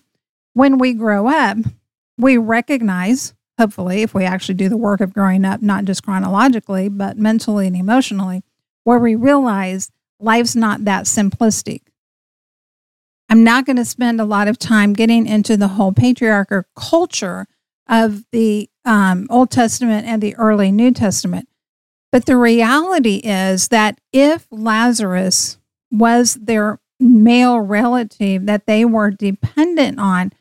When 0.53 0.77
we 0.77 0.93
grow 0.93 1.27
up, 1.27 1.57
we 2.17 2.37
recognize, 2.37 3.33
hopefully, 3.57 4.01
if 4.01 4.13
we 4.13 4.23
actually 4.23 4.55
do 4.55 4.69
the 4.69 4.77
work 4.77 5.01
of 5.01 5.13
growing 5.13 5.45
up, 5.45 5.61
not 5.61 5.85
just 5.85 6.03
chronologically, 6.03 6.89
but 6.89 7.17
mentally 7.17 7.67
and 7.67 7.75
emotionally, 7.75 8.43
where 8.83 8.99
we 8.99 9.15
realize 9.15 9.91
life's 10.19 10.55
not 10.55 10.85
that 10.85 11.05
simplistic. 11.05 11.81
I'm 13.29 13.43
not 13.43 13.65
going 13.65 13.75
to 13.75 13.85
spend 13.85 14.21
a 14.21 14.25
lot 14.25 14.47
of 14.47 14.57
time 14.57 14.93
getting 14.93 15.27
into 15.27 15.57
the 15.57 15.67
whole 15.69 15.91
patriarchal 15.91 16.63
culture 16.75 17.45
of 17.89 18.23
the 18.31 18.69
um, 18.85 19.27
Old 19.29 19.51
Testament 19.51 20.07
and 20.07 20.21
the 20.21 20.35
early 20.35 20.71
New 20.71 20.91
Testament. 20.91 21.47
But 22.11 22.25
the 22.25 22.37
reality 22.37 23.17
is 23.17 23.67
that 23.67 23.99
if 24.13 24.47
Lazarus 24.49 25.57
was 25.91 26.35
their 26.35 26.79
male 26.99 27.59
relative 27.59 28.45
that 28.45 28.65
they 28.65 28.85
were 28.85 29.11
dependent 29.11 29.99
on, 29.99 30.31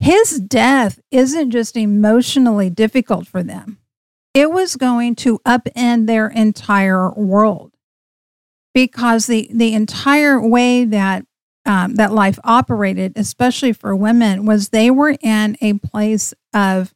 his 0.00 0.40
death 0.40 1.00
isn't 1.10 1.50
just 1.50 1.76
emotionally 1.76 2.70
difficult 2.70 3.26
for 3.26 3.42
them. 3.42 3.78
It 4.34 4.50
was 4.50 4.76
going 4.76 5.14
to 5.16 5.38
upend 5.46 6.06
their 6.06 6.28
entire 6.28 7.10
world 7.12 7.72
because 8.74 9.26
the, 9.26 9.48
the 9.52 9.72
entire 9.72 10.40
way 10.46 10.84
that 10.84 11.24
um, 11.64 11.96
that 11.96 12.12
life 12.12 12.38
operated, 12.44 13.14
especially 13.16 13.72
for 13.72 13.94
women, 13.96 14.46
was 14.46 14.68
they 14.68 14.90
were 14.90 15.16
in 15.20 15.56
a 15.60 15.74
place 15.74 16.32
of 16.54 16.94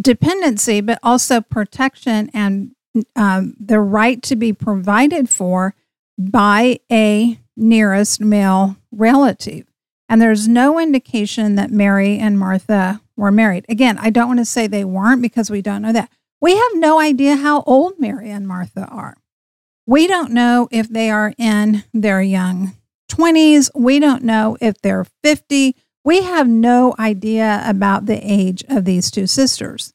dependency, 0.00 0.80
but 0.80 1.00
also 1.02 1.40
protection 1.40 2.30
and 2.32 2.72
um, 3.16 3.54
the 3.58 3.80
right 3.80 4.22
to 4.22 4.36
be 4.36 4.52
provided 4.52 5.28
for 5.28 5.74
by 6.16 6.78
a 6.90 7.38
nearest 7.56 8.20
male 8.20 8.76
relative. 8.92 9.66
And 10.08 10.22
there's 10.22 10.46
no 10.46 10.78
indication 10.78 11.56
that 11.56 11.70
Mary 11.70 12.18
and 12.18 12.38
Martha 12.38 13.00
were 13.16 13.32
married. 13.32 13.66
Again, 13.68 13.98
I 13.98 14.10
don't 14.10 14.28
want 14.28 14.40
to 14.40 14.44
say 14.44 14.66
they 14.66 14.84
weren't 14.84 15.22
because 15.22 15.50
we 15.50 15.62
don't 15.62 15.82
know 15.82 15.92
that. 15.92 16.10
We 16.40 16.54
have 16.54 16.72
no 16.74 17.00
idea 17.00 17.36
how 17.36 17.62
old 17.62 17.94
Mary 17.98 18.30
and 18.30 18.46
Martha 18.46 18.86
are. 18.86 19.16
We 19.86 20.06
don't 20.06 20.32
know 20.32 20.68
if 20.70 20.88
they 20.88 21.10
are 21.10 21.32
in 21.38 21.84
their 21.92 22.20
young 22.20 22.72
20s. 23.10 23.70
We 23.74 23.98
don't 23.98 24.22
know 24.22 24.56
if 24.60 24.80
they're 24.80 25.06
50. 25.22 25.74
We 26.04 26.22
have 26.22 26.48
no 26.48 26.94
idea 26.98 27.62
about 27.64 28.06
the 28.06 28.18
age 28.22 28.64
of 28.68 28.84
these 28.84 29.10
two 29.10 29.26
sisters. 29.26 29.92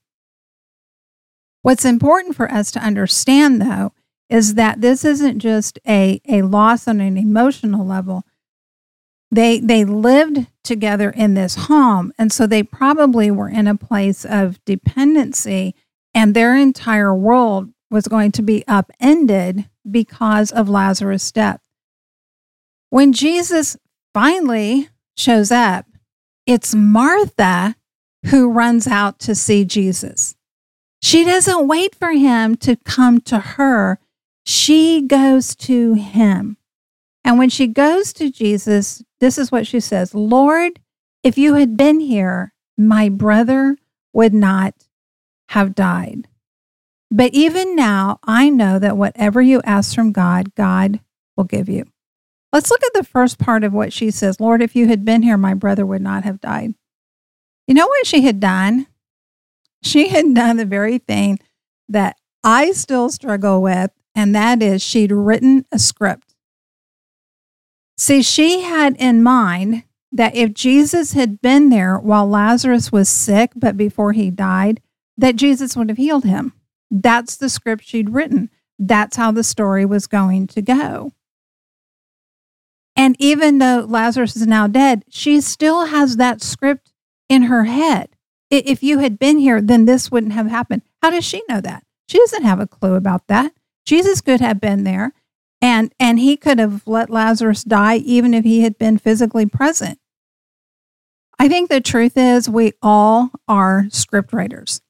What's 1.61 1.85
important 1.85 2.35
for 2.35 2.51
us 2.51 2.71
to 2.71 2.79
understand, 2.79 3.61
though, 3.61 3.93
is 4.29 4.55
that 4.55 4.81
this 4.81 5.05
isn't 5.05 5.39
just 5.39 5.77
a, 5.87 6.21
a 6.27 6.41
loss 6.41 6.87
on 6.87 7.01
an 7.01 7.17
emotional 7.17 7.85
level. 7.85 8.23
They, 9.31 9.59
they 9.59 9.85
lived 9.85 10.47
together 10.63 11.09
in 11.09 11.33
this 11.35 11.55
home, 11.55 12.11
and 12.17 12.33
so 12.33 12.45
they 12.45 12.63
probably 12.63 13.31
were 13.31 13.49
in 13.49 13.67
a 13.67 13.77
place 13.77 14.25
of 14.25 14.63
dependency, 14.65 15.73
and 16.13 16.33
their 16.33 16.55
entire 16.55 17.15
world 17.15 17.69
was 17.89 18.07
going 18.07 18.31
to 18.33 18.41
be 18.41 18.65
upended 18.67 19.69
because 19.89 20.51
of 20.51 20.69
Lazarus' 20.69 21.31
death. 21.31 21.61
When 22.89 23.13
Jesus 23.13 23.77
finally 24.13 24.89
shows 25.15 25.51
up, 25.51 25.85
it's 26.45 26.75
Martha 26.75 27.75
who 28.27 28.51
runs 28.51 28.87
out 28.87 29.19
to 29.19 29.33
see 29.33 29.63
Jesus. 29.63 30.35
She 31.01 31.23
doesn't 31.23 31.67
wait 31.67 31.95
for 31.95 32.11
him 32.11 32.55
to 32.57 32.75
come 32.75 33.21
to 33.21 33.39
her. 33.39 33.99
She 34.45 35.01
goes 35.01 35.55
to 35.57 35.93
him. 35.93 36.57
And 37.23 37.37
when 37.37 37.49
she 37.49 37.67
goes 37.67 38.13
to 38.13 38.31
Jesus, 38.31 39.03
this 39.19 39.37
is 39.37 39.51
what 39.51 39.67
she 39.67 39.79
says 39.79 40.13
Lord, 40.13 40.79
if 41.23 41.37
you 41.37 41.55
had 41.55 41.77
been 41.77 41.99
here, 41.99 42.53
my 42.77 43.09
brother 43.09 43.77
would 44.13 44.33
not 44.33 44.73
have 45.49 45.75
died. 45.75 46.27
But 47.09 47.33
even 47.33 47.75
now, 47.75 48.19
I 48.23 48.49
know 48.49 48.79
that 48.79 48.97
whatever 48.97 49.41
you 49.41 49.61
ask 49.63 49.93
from 49.93 50.11
God, 50.11 50.55
God 50.55 51.01
will 51.35 51.43
give 51.43 51.67
you. 51.67 51.85
Let's 52.53 52.71
look 52.71 52.83
at 52.83 52.93
the 52.93 53.03
first 53.03 53.37
part 53.37 53.63
of 53.63 53.73
what 53.73 53.93
she 53.93 54.11
says 54.11 54.39
Lord, 54.39 54.61
if 54.61 54.75
you 54.75 54.87
had 54.87 55.05
been 55.05 55.21
here, 55.21 55.37
my 55.37 55.53
brother 55.53 55.85
would 55.85 56.01
not 56.01 56.23
have 56.23 56.41
died. 56.41 56.73
You 57.67 57.73
know 57.75 57.87
what 57.87 58.07
she 58.07 58.21
had 58.21 58.39
done? 58.39 58.87
she 59.81 60.09
had 60.09 60.33
done 60.33 60.57
the 60.57 60.65
very 60.65 60.97
thing 60.97 61.39
that 61.89 62.17
I 62.43 62.71
still 62.71 63.09
struggle 63.09 63.61
with, 63.61 63.91
and 64.15 64.35
that 64.35 64.61
is 64.61 64.81
she'd 64.81 65.11
written 65.11 65.65
a 65.71 65.79
script. 65.79 66.30
See, 68.01 68.23
she 68.23 68.61
had 68.61 68.95
in 68.97 69.21
mind 69.21 69.83
that 70.11 70.35
if 70.35 70.55
Jesus 70.55 71.13
had 71.13 71.39
been 71.39 71.69
there 71.69 71.99
while 71.99 72.27
Lazarus 72.27 72.91
was 72.91 73.07
sick, 73.07 73.51
but 73.55 73.77
before 73.77 74.13
he 74.13 74.31
died, 74.31 74.81
that 75.19 75.35
Jesus 75.35 75.77
would 75.77 75.87
have 75.89 75.99
healed 75.99 76.23
him. 76.23 76.53
That's 76.89 77.35
the 77.35 77.47
script 77.47 77.83
she'd 77.85 78.09
written. 78.09 78.49
That's 78.79 79.17
how 79.17 79.29
the 79.29 79.43
story 79.43 79.85
was 79.85 80.07
going 80.07 80.47
to 80.47 80.63
go. 80.63 81.11
And 82.95 83.15
even 83.19 83.59
though 83.59 83.85
Lazarus 83.87 84.35
is 84.35 84.47
now 84.47 84.65
dead, 84.65 85.05
she 85.07 85.39
still 85.39 85.85
has 85.85 86.17
that 86.17 86.41
script 86.41 86.91
in 87.29 87.43
her 87.43 87.65
head 87.65 88.15
if 88.49 88.81
you 88.81 88.97
had 88.97 89.19
been 89.19 89.37
here, 89.37 89.61
then 89.61 89.85
this 89.85 90.09
wouldn't 90.09 90.33
have 90.33 90.47
happened. 90.47 90.81
How 91.03 91.11
does 91.11 91.23
she 91.23 91.43
know 91.47 91.61
that? 91.61 91.83
She 92.09 92.17
doesn't 92.17 92.45
have 92.45 92.59
a 92.59 92.65
clue 92.65 92.95
about 92.95 93.27
that. 93.27 93.53
Jesus 93.85 94.21
could 94.21 94.41
have 94.41 94.59
been 94.59 94.85
there 94.85 95.13
and 95.61 95.93
and 95.99 96.19
he 96.19 96.35
could 96.35 96.59
have 96.59 96.87
let 96.87 97.09
Lazarus 97.09 97.63
die 97.63 97.97
even 97.97 98.33
if 98.33 98.43
he 98.43 98.61
had 98.61 98.77
been 98.77 98.97
physically 98.97 99.45
present. 99.45 99.99
I 101.39 101.47
think 101.47 101.69
the 101.69 101.81
truth 101.81 102.17
is 102.17 102.49
we 102.49 102.73
all 102.81 103.31
are 103.47 103.85
script 103.89 104.33
writers. 104.33 104.81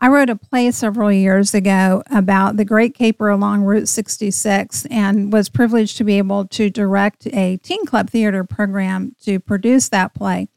I 0.00 0.08
wrote 0.08 0.30
a 0.30 0.36
play 0.36 0.70
several 0.70 1.10
years 1.10 1.54
ago 1.54 2.04
about 2.10 2.56
the 2.56 2.64
Great 2.64 2.94
Caper 2.94 3.28
along 3.28 3.62
Route 3.62 3.88
66 3.88 4.86
and 4.86 5.32
was 5.32 5.48
privileged 5.48 5.96
to 5.96 6.04
be 6.04 6.18
able 6.18 6.46
to 6.48 6.70
direct 6.70 7.26
a 7.26 7.56
teen 7.58 7.84
club 7.84 8.08
theater 8.08 8.44
program 8.44 9.16
to 9.22 9.40
produce 9.40 9.88
that 9.88 10.14
play. 10.14 10.48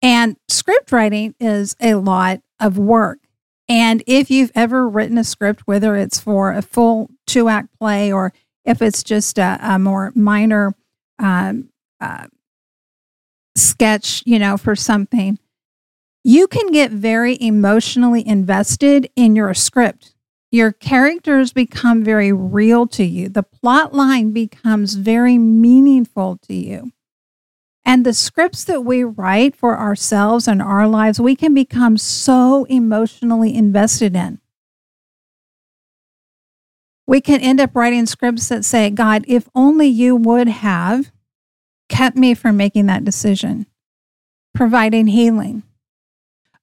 And 0.00 0.36
script 0.48 0.90
writing 0.90 1.36
is 1.38 1.76
a 1.80 1.94
lot 1.94 2.40
of 2.58 2.76
work. 2.76 3.20
And 3.68 4.02
if 4.08 4.30
you've 4.30 4.50
ever 4.56 4.88
written 4.88 5.16
a 5.16 5.24
script, 5.24 5.62
whether 5.64 5.94
it's 5.94 6.18
for 6.18 6.52
a 6.52 6.60
full 6.60 7.08
two 7.26 7.48
act 7.48 7.68
play 7.78 8.12
or 8.12 8.32
if 8.64 8.82
it's 8.82 9.02
just 9.02 9.38
a, 9.38 9.58
a 9.60 9.78
more 9.78 10.12
minor 10.14 10.74
um, 11.18 11.70
uh, 12.00 12.26
sketch, 13.54 14.22
you 14.26 14.38
know, 14.38 14.56
for 14.56 14.76
something, 14.76 15.38
you 16.24 16.46
can 16.46 16.70
get 16.70 16.90
very 16.90 17.36
emotionally 17.40 18.26
invested 18.26 19.10
in 19.16 19.34
your 19.34 19.54
script. 19.54 20.14
Your 20.50 20.70
characters 20.70 21.52
become 21.52 22.04
very 22.04 22.32
real 22.32 22.86
to 22.88 23.04
you. 23.04 23.28
The 23.28 23.42
plot 23.42 23.94
line 23.94 24.32
becomes 24.32 24.94
very 24.94 25.38
meaningful 25.38 26.38
to 26.42 26.54
you. 26.54 26.92
And 27.84 28.06
the 28.06 28.12
scripts 28.12 28.62
that 28.64 28.82
we 28.82 29.02
write 29.02 29.56
for 29.56 29.76
ourselves 29.78 30.46
and 30.46 30.62
our 30.62 30.86
lives, 30.86 31.20
we 31.20 31.34
can 31.34 31.54
become 31.54 31.96
so 31.96 32.64
emotionally 32.64 33.54
invested 33.54 34.14
in. 34.14 34.41
We 37.12 37.20
can 37.20 37.42
end 37.42 37.60
up 37.60 37.76
writing 37.76 38.06
scripts 38.06 38.48
that 38.48 38.64
say, 38.64 38.88
God, 38.88 39.26
if 39.28 39.46
only 39.54 39.86
you 39.86 40.16
would 40.16 40.48
have 40.48 41.12
kept 41.90 42.16
me 42.16 42.32
from 42.32 42.56
making 42.56 42.86
that 42.86 43.04
decision, 43.04 43.66
providing 44.54 45.08
healing, 45.08 45.62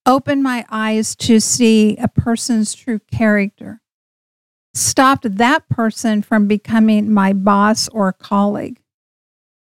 open 0.08 0.42
my 0.42 0.66
eyes 0.72 1.16
to 1.18 1.40
see 1.40 1.98
a 1.98 2.08
person's 2.08 2.74
true 2.74 2.98
character, 3.12 3.84
stopped 4.74 5.38
that 5.38 5.70
person 5.70 6.24
from 6.24 6.48
becoming 6.48 7.14
my 7.14 7.32
boss 7.32 7.88
or 7.90 8.12
colleague 8.12 8.82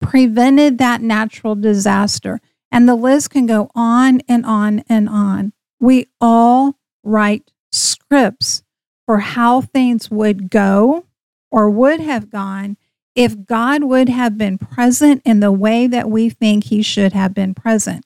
prevented 0.00 0.78
that 0.78 1.02
natural 1.02 1.56
disaster. 1.56 2.40
And 2.70 2.88
the 2.88 2.94
list 2.94 3.30
can 3.30 3.46
go 3.46 3.72
on 3.74 4.20
and 4.28 4.46
on 4.46 4.84
and 4.88 5.08
on. 5.08 5.52
We 5.80 6.06
all 6.20 6.76
write 7.02 7.50
scripts 7.72 8.62
for 9.10 9.18
how 9.18 9.60
things 9.60 10.08
would 10.08 10.48
go 10.50 11.04
or 11.50 11.68
would 11.68 11.98
have 11.98 12.30
gone 12.30 12.76
if 13.16 13.44
God 13.44 13.82
would 13.82 14.08
have 14.08 14.38
been 14.38 14.56
present 14.56 15.20
in 15.24 15.40
the 15.40 15.50
way 15.50 15.88
that 15.88 16.08
we 16.08 16.30
think 16.30 16.62
he 16.62 16.80
should 16.80 17.12
have 17.12 17.34
been 17.34 17.52
present. 17.52 18.04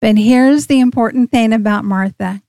But 0.00 0.16
here's 0.16 0.66
the 0.66 0.80
important 0.80 1.30
thing 1.30 1.52
about 1.52 1.84
Martha 1.84 2.40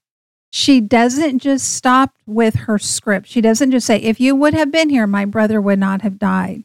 she 0.54 0.80
doesn't 0.80 1.40
just 1.40 1.74
stop 1.74 2.14
with 2.26 2.56
her 2.56 2.80
script. 2.80 3.28
She 3.28 3.42
doesn't 3.42 3.72
just 3.72 3.86
say, 3.86 3.98
If 3.98 4.22
you 4.22 4.38
would 4.38 4.54
have 4.54 4.72
been 4.72 4.90
here, 4.90 5.06
my 5.06 5.26
brother 5.26 5.60
would 5.60 5.80
not 5.80 6.02
have 6.04 6.18
died. 6.18 6.64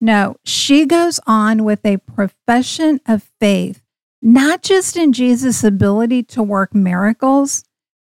No, 0.00 0.36
she 0.46 0.86
goes 0.86 1.20
on 1.26 1.64
with 1.64 1.84
a 1.84 1.98
profession 1.98 3.02
of 3.06 3.30
faith, 3.38 3.82
not 4.22 4.62
just 4.62 4.96
in 4.96 5.12
Jesus' 5.12 5.62
ability 5.62 6.22
to 6.22 6.42
work 6.42 6.74
miracles, 6.74 7.64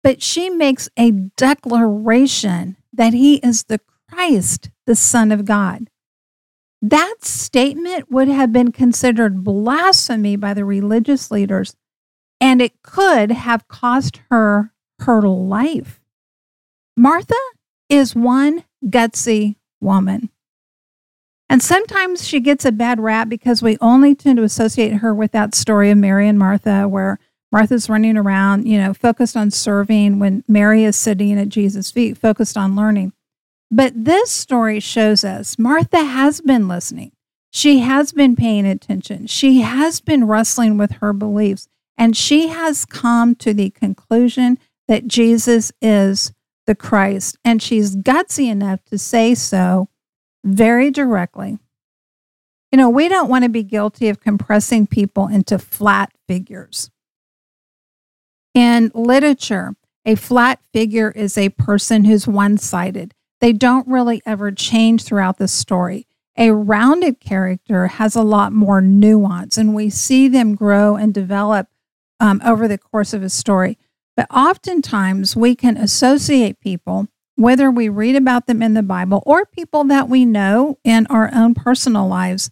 but 0.03 0.21
she 0.21 0.49
makes 0.49 0.89
a 0.97 1.11
declaration 1.11 2.77
that 2.93 3.13
he 3.13 3.35
is 3.37 3.63
the 3.63 3.79
Christ, 4.09 4.69
the 4.85 4.95
Son 4.95 5.31
of 5.31 5.45
God. 5.45 5.89
That 6.81 7.17
statement 7.21 8.11
would 8.11 8.27
have 8.27 8.51
been 8.51 8.71
considered 8.71 9.43
blasphemy 9.43 10.35
by 10.35 10.53
the 10.53 10.65
religious 10.65 11.29
leaders, 11.29 11.75
and 12.39 12.61
it 12.61 12.81
could 12.81 13.31
have 13.31 13.67
cost 13.67 14.21
her 14.29 14.73
her 14.99 15.21
life. 15.21 15.99
Martha 16.95 17.35
is 17.89 18.15
one 18.15 18.63
gutsy 18.85 19.55
woman. 19.79 20.29
And 21.49 21.61
sometimes 21.61 22.25
she 22.25 22.39
gets 22.39 22.63
a 22.63 22.71
bad 22.71 22.99
rap 22.99 23.27
because 23.27 23.61
we 23.61 23.77
only 23.81 24.15
tend 24.15 24.37
to 24.37 24.43
associate 24.43 24.93
her 24.97 25.13
with 25.13 25.33
that 25.33 25.53
story 25.53 25.91
of 25.91 25.97
Mary 25.97 26.27
and 26.27 26.39
Martha, 26.39 26.87
where 26.87 27.19
Martha's 27.51 27.89
running 27.89 28.17
around, 28.17 28.67
you 28.67 28.77
know, 28.77 28.93
focused 28.93 29.35
on 29.35 29.51
serving 29.51 30.19
when 30.19 30.43
Mary 30.47 30.83
is 30.83 30.95
sitting 30.95 31.37
at 31.37 31.49
Jesus' 31.49 31.91
feet, 31.91 32.17
focused 32.17 32.57
on 32.57 32.75
learning. 32.75 33.13
But 33.69 33.93
this 33.95 34.31
story 34.31 34.79
shows 34.79 35.23
us 35.23 35.57
Martha 35.57 36.03
has 36.03 36.41
been 36.41 36.67
listening. 36.67 37.11
She 37.51 37.79
has 37.79 38.11
been 38.13 38.35
paying 38.35 38.65
attention. 38.65 39.27
She 39.27 39.61
has 39.61 39.99
been 39.99 40.27
wrestling 40.27 40.77
with 40.77 40.91
her 40.93 41.13
beliefs, 41.13 41.67
and 41.97 42.15
she 42.15 42.47
has 42.47 42.85
come 42.85 43.35
to 43.35 43.53
the 43.53 43.69
conclusion 43.69 44.57
that 44.87 45.07
Jesus 45.07 45.71
is 45.81 46.33
the 46.67 46.75
Christ. 46.75 47.37
And 47.43 47.61
she's 47.61 47.95
gutsy 47.95 48.49
enough 48.49 48.83
to 48.85 48.97
say 48.97 49.35
so 49.35 49.89
very 50.43 50.91
directly. 50.91 51.57
You 52.71 52.77
know, 52.77 52.89
we 52.89 53.09
don't 53.09 53.29
want 53.29 53.43
to 53.43 53.49
be 53.49 53.63
guilty 53.63 54.07
of 54.09 54.21
compressing 54.21 54.87
people 54.87 55.27
into 55.27 55.59
flat 55.59 56.13
figures. 56.27 56.90
In 58.53 58.91
literature, 58.93 59.75
a 60.05 60.15
flat 60.15 60.59
figure 60.73 61.11
is 61.11 61.37
a 61.37 61.49
person 61.49 62.05
who's 62.05 62.27
one 62.27 62.57
sided. 62.57 63.13
They 63.39 63.53
don't 63.53 63.87
really 63.87 64.21
ever 64.25 64.51
change 64.51 65.03
throughout 65.03 65.37
the 65.37 65.47
story. 65.47 66.07
A 66.37 66.51
rounded 66.51 67.19
character 67.19 67.87
has 67.87 68.15
a 68.15 68.23
lot 68.23 68.53
more 68.53 68.81
nuance, 68.81 69.57
and 69.57 69.73
we 69.73 69.89
see 69.89 70.27
them 70.27 70.55
grow 70.55 70.95
and 70.95 71.13
develop 71.13 71.67
um, 72.19 72.41
over 72.43 72.67
the 72.67 72.77
course 72.77 73.13
of 73.13 73.23
a 73.23 73.29
story. 73.29 73.77
But 74.15 74.27
oftentimes, 74.31 75.35
we 75.35 75.55
can 75.55 75.77
associate 75.77 76.59
people 76.59 77.07
whether 77.35 77.71
we 77.71 77.89
read 77.89 78.15
about 78.15 78.45
them 78.45 78.61
in 78.61 78.73
the 78.73 78.83
Bible 78.83 79.23
or 79.25 79.45
people 79.45 79.83
that 79.85 80.07
we 80.07 80.25
know 80.25 80.77
in 80.83 81.07
our 81.07 81.33
own 81.33 81.53
personal 81.53 82.07
lives 82.07 82.51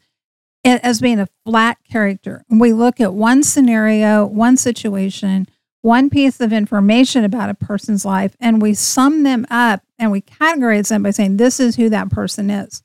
as 0.63 0.99
being 0.99 1.19
a 1.19 1.27
flat 1.45 1.77
character. 1.89 2.43
We 2.49 2.73
look 2.73 2.99
at 2.99 3.13
one 3.13 3.43
scenario, 3.43 4.25
one 4.25 4.57
situation, 4.57 5.47
one 5.82 6.10
piece 6.10 6.39
of 6.39 6.52
information 6.52 7.24
about 7.24 7.50
a 7.50 7.54
person's 7.54 8.06
life, 8.06 8.36
and 8.39 8.62
we 8.62 8.74
sum 8.74 9.24
them 9.24 9.46
up 9.50 9.82
and 9.98 10.12
we 10.12 10.22
categorize 10.22 10.89
them 10.89 11.04
by 11.04 11.12
saying, 11.12 11.38
this 11.38 11.60
is 11.60 11.76
who 11.76 11.89
that 11.89 12.10
person 12.10 12.50
is. 12.50 12.84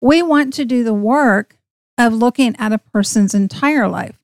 We 0.00 0.22
want 0.22 0.54
to 0.54 0.64
do 0.64 0.82
the 0.82 0.94
work 0.94 1.56
of 1.98 2.12
looking 2.12 2.56
at 2.58 2.72
a 2.72 2.78
person's 2.78 3.34
entire 3.34 3.88
life. 3.88 4.18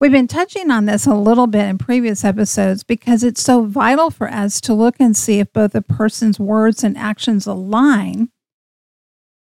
We've 0.00 0.12
been 0.12 0.28
touching 0.28 0.70
on 0.70 0.84
this 0.84 1.06
a 1.06 1.14
little 1.14 1.46
bit 1.46 1.66
in 1.66 1.78
previous 1.78 2.22
episodes 2.22 2.84
because 2.84 3.24
it's 3.24 3.40
so 3.40 3.64
vital 3.64 4.10
for 4.10 4.28
us 4.28 4.60
to 4.62 4.74
look 4.74 4.96
and 5.00 5.16
see 5.16 5.38
if 5.38 5.52
both 5.52 5.74
a 5.74 5.80
person's 5.80 6.38
words 6.38 6.84
and 6.84 6.98
actions 6.98 7.46
align. 7.46 8.28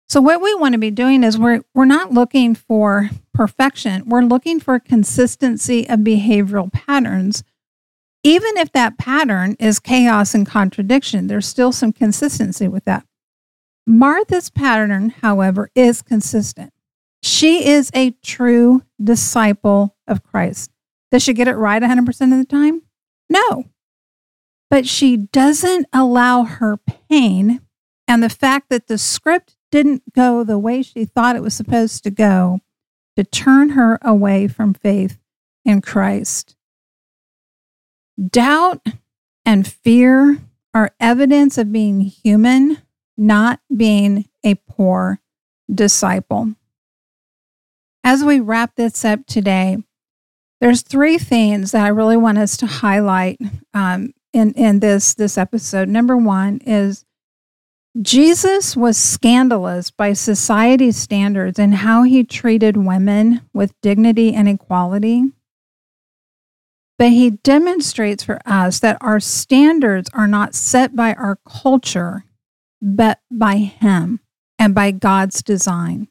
So 0.08 0.22
what 0.22 0.42
we 0.42 0.54
want 0.56 0.74
to 0.74 0.80
be 0.80 0.92
doing 0.92 1.24
is 1.24 1.38
we're 1.38 1.62
we're 1.74 1.86
not 1.86 2.14
looking 2.14 2.56
for 2.56 3.10
perfection. 3.34 4.08
We're 4.08 4.22
looking 4.22 4.60
for 4.60 4.80
consistency 4.80 5.90
of 5.90 6.00
behavioral 6.00 6.72
patterns. 6.72 7.44
Even 8.26 8.58
if 8.58 8.72
that 8.72 8.98
pattern 8.98 9.56
is 9.60 9.80
chaos 9.80 10.34
and 10.34 10.48
contradiction, 10.48 11.28
there's 11.28 11.46
still 11.48 11.72
some 11.72 11.94
consistency 11.94 12.68
with 12.68 12.84
that. 12.86 13.06
Martha's 13.86 14.50
pattern, 14.50 15.12
however, 15.22 15.70
is 15.76 16.02
consistent. 16.02 16.74
She 17.22 17.68
is 17.68 17.92
a 17.94 18.16
true 18.24 18.82
disciple 19.00 19.96
of 20.08 20.24
Christ. 20.24 20.72
Does 21.12 21.22
she 21.22 21.34
get 21.34 21.48
it 21.48 21.54
right 21.54 21.80
100% 21.80 22.10
of 22.10 22.40
the 22.40 22.46
time? 22.46 22.82
No. 23.30 23.66
But 24.72 24.88
she 24.88 25.18
doesn't 25.18 25.86
allow 25.94 26.46
her 26.46 26.78
pain 26.78 27.62
and 28.08 28.24
the 28.24 28.30
fact 28.30 28.70
that 28.72 28.88
the 28.88 28.98
script 28.98 29.56
didn't 29.70 30.14
go 30.14 30.44
the 30.44 30.58
way 30.58 30.82
she 30.82 31.06
thought 31.06 31.36
it 31.36 31.44
was 31.44 31.54
supposed 31.54 32.04
to 32.04 32.10
go 32.10 32.60
to 33.18 33.24
turn 33.24 33.70
her 33.70 34.00
away 34.02 34.48
from 34.48 34.74
faith 34.74 35.20
in 35.64 35.82
Christ. 35.82 36.56
Doubt 38.30 38.86
and 39.46 39.68
fear 39.68 40.40
are 40.74 40.94
evidence 41.00 41.58
of 41.58 41.72
being 41.72 42.02
human, 42.02 42.78
not 43.18 43.60
being 43.76 44.26
a 44.44 44.56
poor 44.56 45.20
disciple 45.74 46.56
as 48.06 48.24
we 48.24 48.40
wrap 48.40 48.76
this 48.76 49.04
up 49.04 49.26
today, 49.26 49.80
there's 50.62 50.84
three 50.84 51.18
things 51.18 51.72
that 51.72 51.84
I 51.84 51.90
really 51.90 52.16
want 52.16 52.38
us 52.38 52.56
to 52.58 52.68
highlight 52.68 53.40
um, 53.74 54.14
in 54.32 54.54
in 54.54 54.80
this 54.80 55.16
this 55.16 55.38
episode. 55.38 55.90
Number 55.90 56.16
one 56.16 56.60
is 56.66 57.04
Jesus 58.00 58.78
was 58.78 58.96
scandalous 58.96 59.90
by 59.90 60.14
society's 60.14 60.98
standards 60.98 61.58
and 61.58 61.74
how 61.74 62.04
he 62.04 62.24
treated 62.24 62.78
women 62.78 63.42
with 63.54 63.74
dignity 63.82 64.34
and 64.34 64.48
equality. 64.48 65.24
But 66.98 67.10
he 67.10 67.32
demonstrates 67.32 68.24
for 68.24 68.40
us 68.46 68.80
that 68.80 68.98
our 69.02 69.20
standards 69.20 70.10
are 70.14 70.28
not 70.28 70.56
set 70.56 70.96
by 70.96 71.14
our 71.14 71.38
culture, 71.46 72.24
but 72.82 73.20
by 73.30 73.58
him 73.58 74.22
and 74.58 74.74
by 74.74 74.92
God's 74.92 75.44
design. 75.44 76.08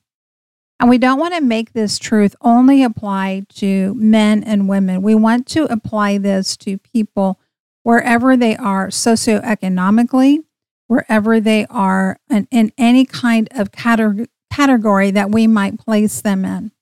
And 0.79 0.91
we 0.91 0.99
don't 0.99 1.19
want 1.19 1.35
to 1.35 1.41
make 1.41 1.73
this 1.73 1.99
truth 1.99 2.37
only 2.43 2.83
apply 2.83 3.47
to 3.55 3.95
men 3.95 4.45
and 4.45 4.69
women. 4.69 5.01
We 5.01 5.15
want 5.15 5.47
to 5.49 5.65
apply 5.73 6.19
this 6.19 6.57
to 6.59 6.77
people 6.77 7.41
wherever 7.85 8.37
they 8.37 8.57
are 8.57 8.89
socioeconomically, 8.89 10.41
wherever 10.89 11.41
they 11.41 11.65
are 11.71 12.19
in, 12.29 12.47
in 12.51 12.73
any 12.77 13.07
kind 13.07 13.49
of 13.53 13.71
category 13.73 15.11
that 15.13 15.31
we 15.31 15.47
might 15.47 15.79
place 15.79 16.21
them 16.21 16.45
in. 16.45 16.73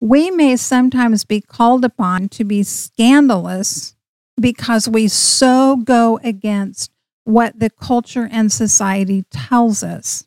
We 0.00 0.30
may 0.30 0.56
sometimes 0.56 1.24
be 1.24 1.40
called 1.40 1.84
upon 1.84 2.28
to 2.30 2.44
be 2.44 2.62
scandalous 2.62 3.96
because 4.40 4.88
we 4.88 5.08
so 5.08 5.76
go 5.76 6.20
against 6.22 6.92
what 7.24 7.58
the 7.58 7.70
culture 7.70 8.28
and 8.30 8.50
society 8.50 9.24
tells 9.30 9.82
us. 9.82 10.26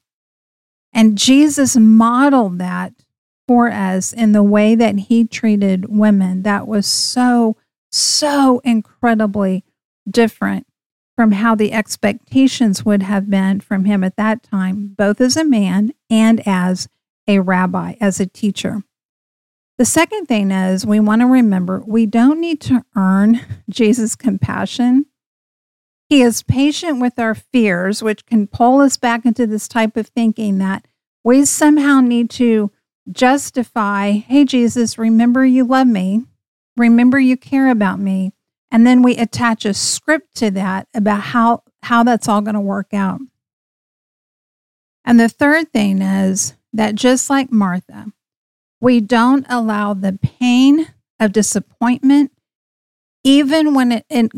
And 0.93 1.17
Jesus 1.17 1.77
modeled 1.77 2.59
that 2.59 2.93
for 3.47 3.71
us 3.71 4.13
in 4.13 4.33
the 4.33 4.43
way 4.43 4.75
that 4.75 4.99
he 4.99 5.25
treated 5.25 5.89
women 5.89 6.43
that 6.43 6.67
was 6.67 6.85
so, 6.85 7.55
so 7.91 8.61
incredibly 8.63 9.63
different 10.09 10.67
from 11.15 11.31
how 11.33 11.55
the 11.55 11.71
expectations 11.71 12.83
would 12.85 13.03
have 13.03 13.29
been 13.29 13.59
from 13.59 13.85
him 13.85 14.03
at 14.03 14.15
that 14.17 14.43
time, 14.43 14.93
both 14.97 15.21
as 15.21 15.37
a 15.37 15.43
man 15.43 15.93
and 16.09 16.45
as 16.45 16.87
a 17.27 17.39
rabbi, 17.39 17.95
as 18.01 18.19
a 18.19 18.25
teacher. 18.25 18.83
The 19.81 19.85
second 19.85 20.27
thing 20.27 20.51
is 20.51 20.85
we 20.85 20.99
want 20.99 21.21
to 21.21 21.25
remember 21.25 21.81
we 21.87 22.05
don't 22.05 22.39
need 22.39 22.61
to 22.61 22.85
earn 22.95 23.41
Jesus' 23.71 24.15
compassion. 24.15 25.07
He 26.07 26.21
is 26.21 26.43
patient 26.43 27.01
with 27.01 27.17
our 27.17 27.33
fears, 27.33 28.03
which 28.03 28.27
can 28.27 28.45
pull 28.45 28.79
us 28.79 28.95
back 28.95 29.25
into 29.25 29.47
this 29.47 29.67
type 29.67 29.97
of 29.97 30.05
thinking 30.09 30.59
that 30.59 30.85
we 31.23 31.45
somehow 31.45 31.99
need 31.99 32.29
to 32.29 32.71
justify, 33.11 34.11
hey, 34.11 34.45
Jesus, 34.45 34.99
remember 34.99 35.43
you 35.47 35.63
love 35.63 35.87
me. 35.87 36.25
Remember 36.77 37.19
you 37.19 37.35
care 37.35 37.71
about 37.71 37.99
me. 37.99 38.33
And 38.69 38.85
then 38.85 39.01
we 39.01 39.17
attach 39.17 39.65
a 39.65 39.73
script 39.73 40.35
to 40.35 40.51
that 40.51 40.89
about 40.93 41.21
how, 41.21 41.63
how 41.81 42.03
that's 42.03 42.27
all 42.27 42.41
going 42.41 42.53
to 42.53 42.61
work 42.61 42.93
out. 42.93 43.19
And 45.03 45.19
the 45.19 45.27
third 45.27 45.73
thing 45.73 46.03
is 46.03 46.53
that 46.71 46.93
just 46.93 47.31
like 47.31 47.51
Martha, 47.51 48.13
we 48.81 48.99
don't 48.99 49.45
allow 49.47 49.93
the 49.93 50.19
pain 50.21 50.87
of 51.19 51.31
disappointment, 51.31 52.31
even 53.23 53.75
when 53.75 53.91
it, 53.91 54.05
it, 54.09 54.31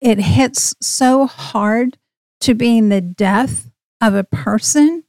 it 0.00 0.18
hits 0.20 0.74
so 0.80 1.26
hard 1.26 1.96
to 2.40 2.54
being 2.54 2.90
the 2.90 3.00
death 3.00 3.70
of 4.00 4.14
a 4.14 4.24
person, 4.24 5.04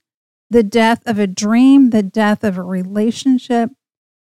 the 0.49 0.63
death 0.63 1.03
of 1.05 1.19
a 1.19 1.27
dream, 1.27 1.89
the 1.89 2.01
death 2.01 2.43
of 2.43 2.57
a 2.57 2.63
relationship, 2.63 3.69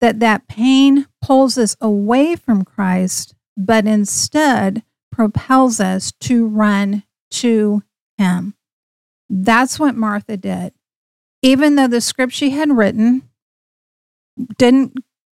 that 0.00 0.18
that 0.20 0.48
pain 0.48 1.06
pulls 1.20 1.58
us 1.58 1.76
away 1.80 2.34
from 2.34 2.64
Christ, 2.64 3.34
but 3.56 3.86
instead 3.86 4.82
propels 5.12 5.78
us 5.78 6.12
to 6.20 6.46
run 6.46 7.02
to 7.30 7.82
him. 8.16 8.54
That's 9.28 9.78
what 9.78 9.94
Martha 9.94 10.36
did. 10.36 10.72
Even 11.42 11.74
though 11.74 11.86
the 11.86 12.00
script 12.00 12.32
she 12.32 12.50
had 12.50 12.76
written 12.76 13.27
didn't, 14.58 14.94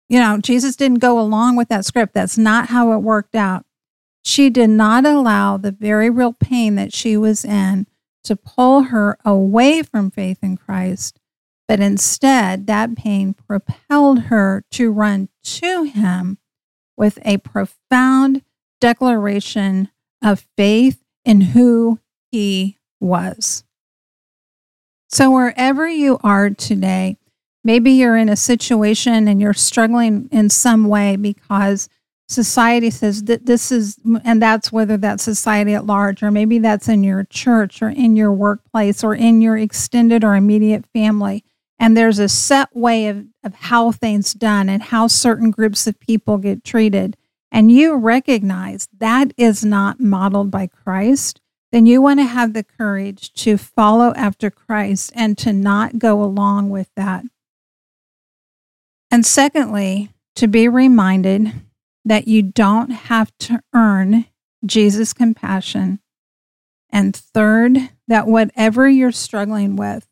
you 0.08 0.20
know, 0.20 0.38
Jesus 0.40 0.76
didn't 0.76 1.00
go 1.00 1.20
along 1.20 1.56
with 1.56 1.70
that 1.70 1.86
script. 1.86 2.14
That's 2.14 2.38
not 2.38 2.70
how 2.70 2.94
it 2.94 3.00
worked 3.00 3.36
out. 3.36 3.66
She 4.24 4.50
did 4.50 4.70
not 4.70 5.06
allow 5.06 5.58
the 5.58 5.72
very 5.72 6.10
real 6.10 6.34
pain 6.34 6.76
that 6.76 6.94
she 6.94 7.16
was 7.18 7.46
in 7.46 7.88
to 8.24 8.36
pull 8.36 8.84
her 8.84 9.18
away 9.24 9.82
from 9.82 10.12
faith 10.12 10.40
in 10.42 10.58
Christ, 10.58 11.20
but 11.68 11.80
instead, 11.80 12.68
that 12.68 12.96
pain 12.96 13.34
propelled 13.34 14.24
her 14.24 14.64
to 14.72 14.92
run 14.92 15.30
to 15.44 15.84
Him 15.84 16.38
with 16.98 17.18
a 17.24 17.38
profound 17.38 18.44
declaration 18.82 19.90
of 20.24 20.46
faith 20.58 21.02
in 21.24 21.42
who 21.42 22.00
He 22.32 22.78
was. 23.00 23.64
So, 25.08 25.32
wherever 25.32 25.88
you 25.88 26.20
are 26.24 26.50
today, 26.50 27.18
Maybe 27.64 27.92
you're 27.92 28.16
in 28.16 28.30
a 28.30 28.36
situation 28.36 29.28
and 29.28 29.42
you're 29.42 29.54
struggling 29.54 30.30
in 30.32 30.50
some 30.50 30.88
way 30.88 31.16
because 31.16 31.90
society 32.28 32.90
says 32.90 33.24
that 33.24 33.46
this 33.46 33.72
is, 33.72 33.98
and 34.24 34.42
that's 34.42 34.72
whether 34.72 34.98
that's 34.98 35.24
society 35.24 35.74
at 35.74 35.86
large, 35.86 36.24
or 36.24 36.32
maybe 36.32 36.60
that's 36.60 36.88
in 36.88 37.04
your 37.04 37.26
church 37.26 37.82
or 37.82 37.90
in 37.90 38.16
your 38.16 38.32
workplace 38.32 39.04
or 39.04 39.16
in 39.16 39.42
your 39.42 39.58
extended 39.58 40.24
or 40.24 40.36
immediate 40.36 40.86
family. 40.94 41.44
And 41.80 41.96
there's 41.96 42.20
a 42.20 42.30
set 42.30 42.76
way 42.76 43.08
of, 43.08 43.26
of 43.44 43.56
how 43.56 43.92
things 43.92 44.34
done 44.34 44.70
and 44.70 44.84
how 44.84 45.08
certain 45.08 45.52
groups 45.52 45.88
of 45.88 46.00
people 46.00 46.38
get 46.38 46.64
treated. 46.64 47.18
And 47.52 47.72
you 47.72 47.96
recognize 47.96 48.88
that 49.00 49.34
is 49.38 49.66
not 49.66 50.00
modeled 50.00 50.52
by 50.52 50.68
Christ 50.68 51.42
then 51.72 51.86
you 51.86 52.02
want 52.02 52.20
to 52.20 52.26
have 52.26 52.54
the 52.54 52.64
courage 52.64 53.32
to 53.34 53.58
follow 53.58 54.14
after 54.16 54.50
Christ 54.50 55.12
and 55.16 55.38
to 55.38 55.54
not 55.54 56.00
go 56.00 56.24
along 56.24 56.70
with 56.70 56.90
that. 56.96 57.26
And 59.12 59.26
secondly, 59.26 60.10
to 60.36 60.48
be 60.48 60.68
reminded 60.68 61.52
that 62.06 62.28
you 62.28 62.42
don't 62.42 62.92
have 62.92 63.32
to 63.40 63.62
earn 63.74 64.26
Jesus' 64.66 65.14
compassion. 65.14 66.00
And 66.90 67.16
third, 67.16 67.78
that 68.08 68.28
whatever 68.28 68.88
you're 68.90 69.12
struggling 69.12 69.76
with, 69.76 70.08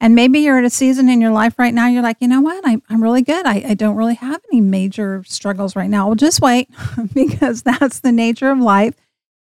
and 0.00 0.14
maybe 0.14 0.40
you're 0.40 0.58
at 0.58 0.64
a 0.64 0.70
season 0.70 1.08
in 1.08 1.20
your 1.20 1.30
life 1.30 1.58
right 1.58 1.72
now, 1.72 1.86
you're 1.86 2.02
like, 2.02 2.16
you 2.20 2.26
know 2.26 2.40
what? 2.40 2.66
I, 2.66 2.78
am 2.90 3.02
really 3.02 3.22
good. 3.22 3.46
I, 3.46 3.64
I 3.68 3.74
don't 3.74 3.94
really 3.94 4.16
have 4.16 4.40
any 4.50 4.60
major 4.60 5.22
struggles 5.26 5.76
right 5.76 5.88
now. 5.88 6.06
Well, 6.06 6.16
just 6.16 6.40
wait 6.40 6.68
because 7.14 7.62
that's 7.62 8.00
the 8.00 8.12
nature 8.12 8.50
of 8.50 8.58
life. 8.58 8.94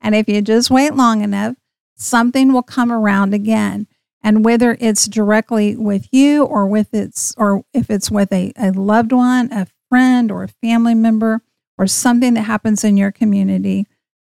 And 0.00 0.14
if 0.14 0.28
you 0.28 0.42
just 0.42 0.70
wait 0.70 0.94
long 0.94 1.22
enough, 1.22 1.56
something 1.94 2.52
will 2.52 2.62
come 2.62 2.90
around 2.90 3.34
again 3.34 3.86
and 4.22 4.44
whether 4.44 4.76
it's 4.81 5.07
directly 5.07 5.76
with 5.76 6.09
you 6.12 6.44
or 6.44 6.66
with 6.66 6.92
its 6.92 7.35
or 7.37 7.64
if 7.72 7.90
it's 7.90 8.11
with 8.11 8.33
a, 8.33 8.52
a 8.57 8.70
loved 8.72 9.12
one 9.12 9.52
a 9.52 9.66
friend 9.88 10.31
or 10.31 10.44
a 10.44 10.48
family 10.48 10.94
member 10.94 11.40
or 11.76 11.87
something 11.87 12.35
that 12.35 12.42
happens 12.42 12.85
in 12.85 12.96
your 12.96 13.12
community 13.12 13.87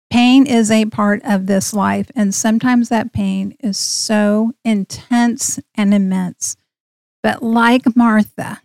pain 0.10 0.46
is 0.48 0.72
a 0.72 0.86
part 0.86 1.22
of 1.24 1.46
this 1.46 1.74
life. 1.74 2.10
And 2.16 2.34
sometimes 2.34 2.90
that 2.90 3.14
pain 3.14 3.56
is 3.60 3.78
so 3.78 4.54
intense 4.66 5.60
and 5.76 5.94
immense. 5.94 6.56
But 7.22 7.44
like 7.44 7.96
martha 7.96 8.62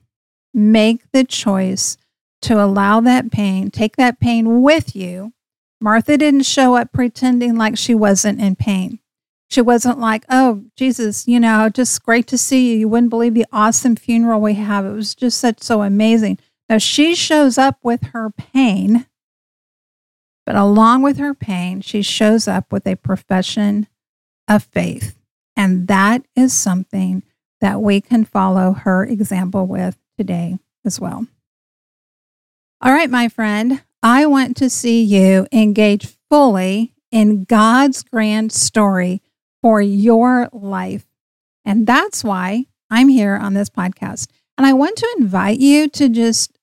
make 0.52 1.10
the 1.12 1.24
choice 1.24 1.98
to 2.42 2.62
allow 2.62 3.00
that 3.00 3.32
pain 3.32 3.70
take 3.70 3.96
that 3.96 4.20
pain 4.20 4.62
with 4.62 4.94
you. 4.94 5.32
Martha 5.80 6.16
didn't 6.16 6.46
show 6.46 6.76
up 6.76 6.92
pretending 6.92 7.56
like 7.56 7.76
she 7.76 7.94
wasn't 7.94 8.40
in 8.40 8.54
pain 8.56 9.00
she 9.48 9.60
wasn't 9.60 9.98
like, 9.98 10.24
oh, 10.30 10.64
Jesus, 10.76 11.28
you 11.28 11.38
know, 11.38 11.68
just 11.68 12.02
great 12.02 12.26
to 12.28 12.38
see 12.38 12.72
you. 12.72 12.78
You 12.78 12.88
wouldn't 12.88 13.10
believe 13.10 13.34
the 13.34 13.46
awesome 13.52 13.96
funeral 13.96 14.40
we 14.40 14.54
have. 14.54 14.84
It 14.84 14.92
was 14.92 15.14
just 15.14 15.38
such 15.38 15.62
so 15.62 15.82
amazing. 15.82 16.38
Now 16.68 16.78
she 16.78 17.14
shows 17.14 17.58
up 17.58 17.78
with 17.82 18.02
her 18.12 18.30
pain, 18.30 19.06
but 20.46 20.56
along 20.56 21.02
with 21.02 21.18
her 21.18 21.34
pain, 21.34 21.80
she 21.80 22.02
shows 22.02 22.48
up 22.48 22.72
with 22.72 22.86
a 22.86 22.96
profession 22.96 23.86
of 24.48 24.64
faith. 24.64 25.18
And 25.56 25.88
that 25.88 26.24
is 26.34 26.52
something 26.52 27.22
that 27.60 27.80
we 27.80 28.00
can 28.00 28.24
follow 28.24 28.72
her 28.72 29.04
example 29.04 29.66
with 29.66 29.96
today 30.18 30.58
as 30.84 31.00
well. 31.00 31.26
All 32.80 32.92
right, 32.92 33.08
my 33.08 33.28
friend, 33.28 33.82
I 34.02 34.26
want 34.26 34.56
to 34.58 34.68
see 34.68 35.02
you 35.02 35.46
engage 35.52 36.08
fully 36.28 36.92
in 37.10 37.44
God's 37.44 38.02
grand 38.02 38.52
story 38.52 39.22
for 39.64 39.80
your 39.80 40.50
life. 40.52 41.06
And 41.64 41.86
that's 41.86 42.22
why 42.22 42.66
I'm 42.90 43.08
here 43.08 43.34
on 43.34 43.54
this 43.54 43.70
podcast. 43.70 44.28
And 44.58 44.66
I 44.66 44.74
want 44.74 44.98
to 44.98 45.16
invite 45.18 45.58
you 45.58 45.88
to 45.88 46.10
just 46.10 46.58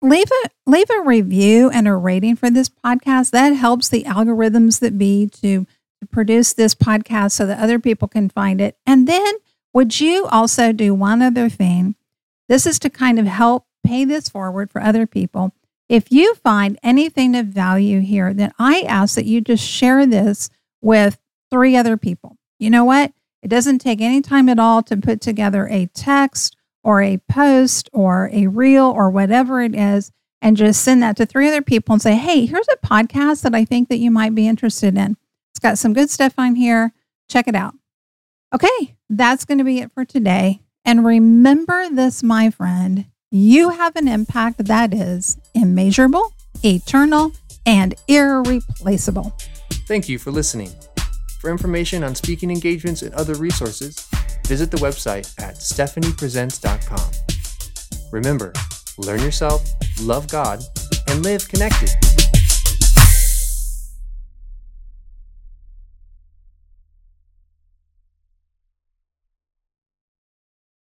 leave 0.00 0.30
a 0.30 0.50
leave 0.64 0.88
a 0.88 1.00
review 1.00 1.68
and 1.68 1.88
a 1.88 1.96
rating 1.96 2.36
for 2.36 2.50
this 2.50 2.68
podcast. 2.68 3.32
That 3.32 3.54
helps 3.54 3.88
the 3.88 4.04
algorithms 4.04 4.78
that 4.78 4.96
be 4.96 5.26
to, 5.42 5.64
to 5.64 6.06
produce 6.12 6.52
this 6.52 6.76
podcast 6.76 7.32
so 7.32 7.44
that 7.44 7.58
other 7.58 7.80
people 7.80 8.06
can 8.06 8.28
find 8.28 8.60
it. 8.60 8.76
And 8.86 9.08
then 9.08 9.34
would 9.72 10.00
you 10.00 10.26
also 10.26 10.70
do 10.70 10.94
one 10.94 11.22
other 11.22 11.48
thing? 11.48 11.96
This 12.48 12.66
is 12.66 12.78
to 12.78 12.88
kind 12.88 13.18
of 13.18 13.26
help 13.26 13.66
pay 13.84 14.04
this 14.04 14.28
forward 14.28 14.70
for 14.70 14.80
other 14.80 15.08
people. 15.08 15.52
If 15.88 16.12
you 16.12 16.36
find 16.36 16.78
anything 16.84 17.34
of 17.34 17.46
value 17.46 17.98
here, 17.98 18.32
then 18.32 18.52
I 18.60 18.82
ask 18.82 19.16
that 19.16 19.24
you 19.24 19.40
just 19.40 19.66
share 19.68 20.06
this 20.06 20.50
with 20.80 21.18
three 21.50 21.76
other 21.76 21.96
people 21.96 22.38
you 22.58 22.70
know 22.70 22.84
what? 22.84 23.12
It 23.42 23.48
doesn't 23.48 23.80
take 23.80 24.00
any 24.00 24.20
time 24.20 24.48
at 24.48 24.58
all 24.58 24.82
to 24.84 24.96
put 24.96 25.20
together 25.20 25.68
a 25.68 25.86
text 25.94 26.56
or 26.82 27.02
a 27.02 27.18
post 27.28 27.90
or 27.92 28.30
a 28.32 28.46
reel 28.46 28.84
or 28.84 29.10
whatever 29.10 29.60
it 29.60 29.74
is 29.74 30.10
and 30.40 30.56
just 30.56 30.82
send 30.82 31.02
that 31.02 31.16
to 31.16 31.26
three 31.26 31.48
other 31.48 31.62
people 31.62 31.94
and 31.94 32.02
say, 32.02 32.16
"Hey, 32.16 32.46
here's 32.46 32.68
a 32.72 32.86
podcast 32.86 33.42
that 33.42 33.54
I 33.54 33.64
think 33.64 33.88
that 33.88 33.98
you 33.98 34.10
might 34.10 34.34
be 34.34 34.46
interested 34.46 34.96
in. 34.96 35.16
It's 35.52 35.58
got 35.60 35.78
some 35.78 35.92
good 35.92 36.10
stuff 36.10 36.34
on 36.38 36.54
here. 36.54 36.92
Check 37.28 37.48
it 37.48 37.54
out." 37.54 37.74
Okay, 38.54 38.96
that's 39.08 39.44
going 39.44 39.58
to 39.58 39.64
be 39.64 39.80
it 39.80 39.92
for 39.92 40.04
today. 40.04 40.60
And 40.84 41.04
remember 41.04 41.88
this, 41.90 42.22
my 42.22 42.50
friend, 42.50 43.06
you 43.30 43.70
have 43.70 43.96
an 43.96 44.06
impact 44.06 44.64
that 44.66 44.92
is 44.94 45.38
immeasurable, 45.54 46.32
eternal, 46.62 47.32
and 47.66 47.94
irreplaceable. 48.06 49.34
Thank 49.86 50.08
you 50.08 50.18
for 50.18 50.30
listening. 50.30 50.70
For 51.44 51.50
information 51.50 52.02
on 52.04 52.14
speaking 52.14 52.50
engagements 52.50 53.02
and 53.02 53.12
other 53.12 53.34
resources, 53.34 54.08
visit 54.46 54.70
the 54.70 54.78
website 54.78 55.38
at 55.38 55.56
stephaniepresents.com. 55.56 57.10
Remember, 58.12 58.54
learn 58.96 59.20
yourself, 59.20 59.62
love 60.00 60.26
God, 60.26 60.62
and 61.06 61.22
live 61.22 61.46
connected. 61.46 61.90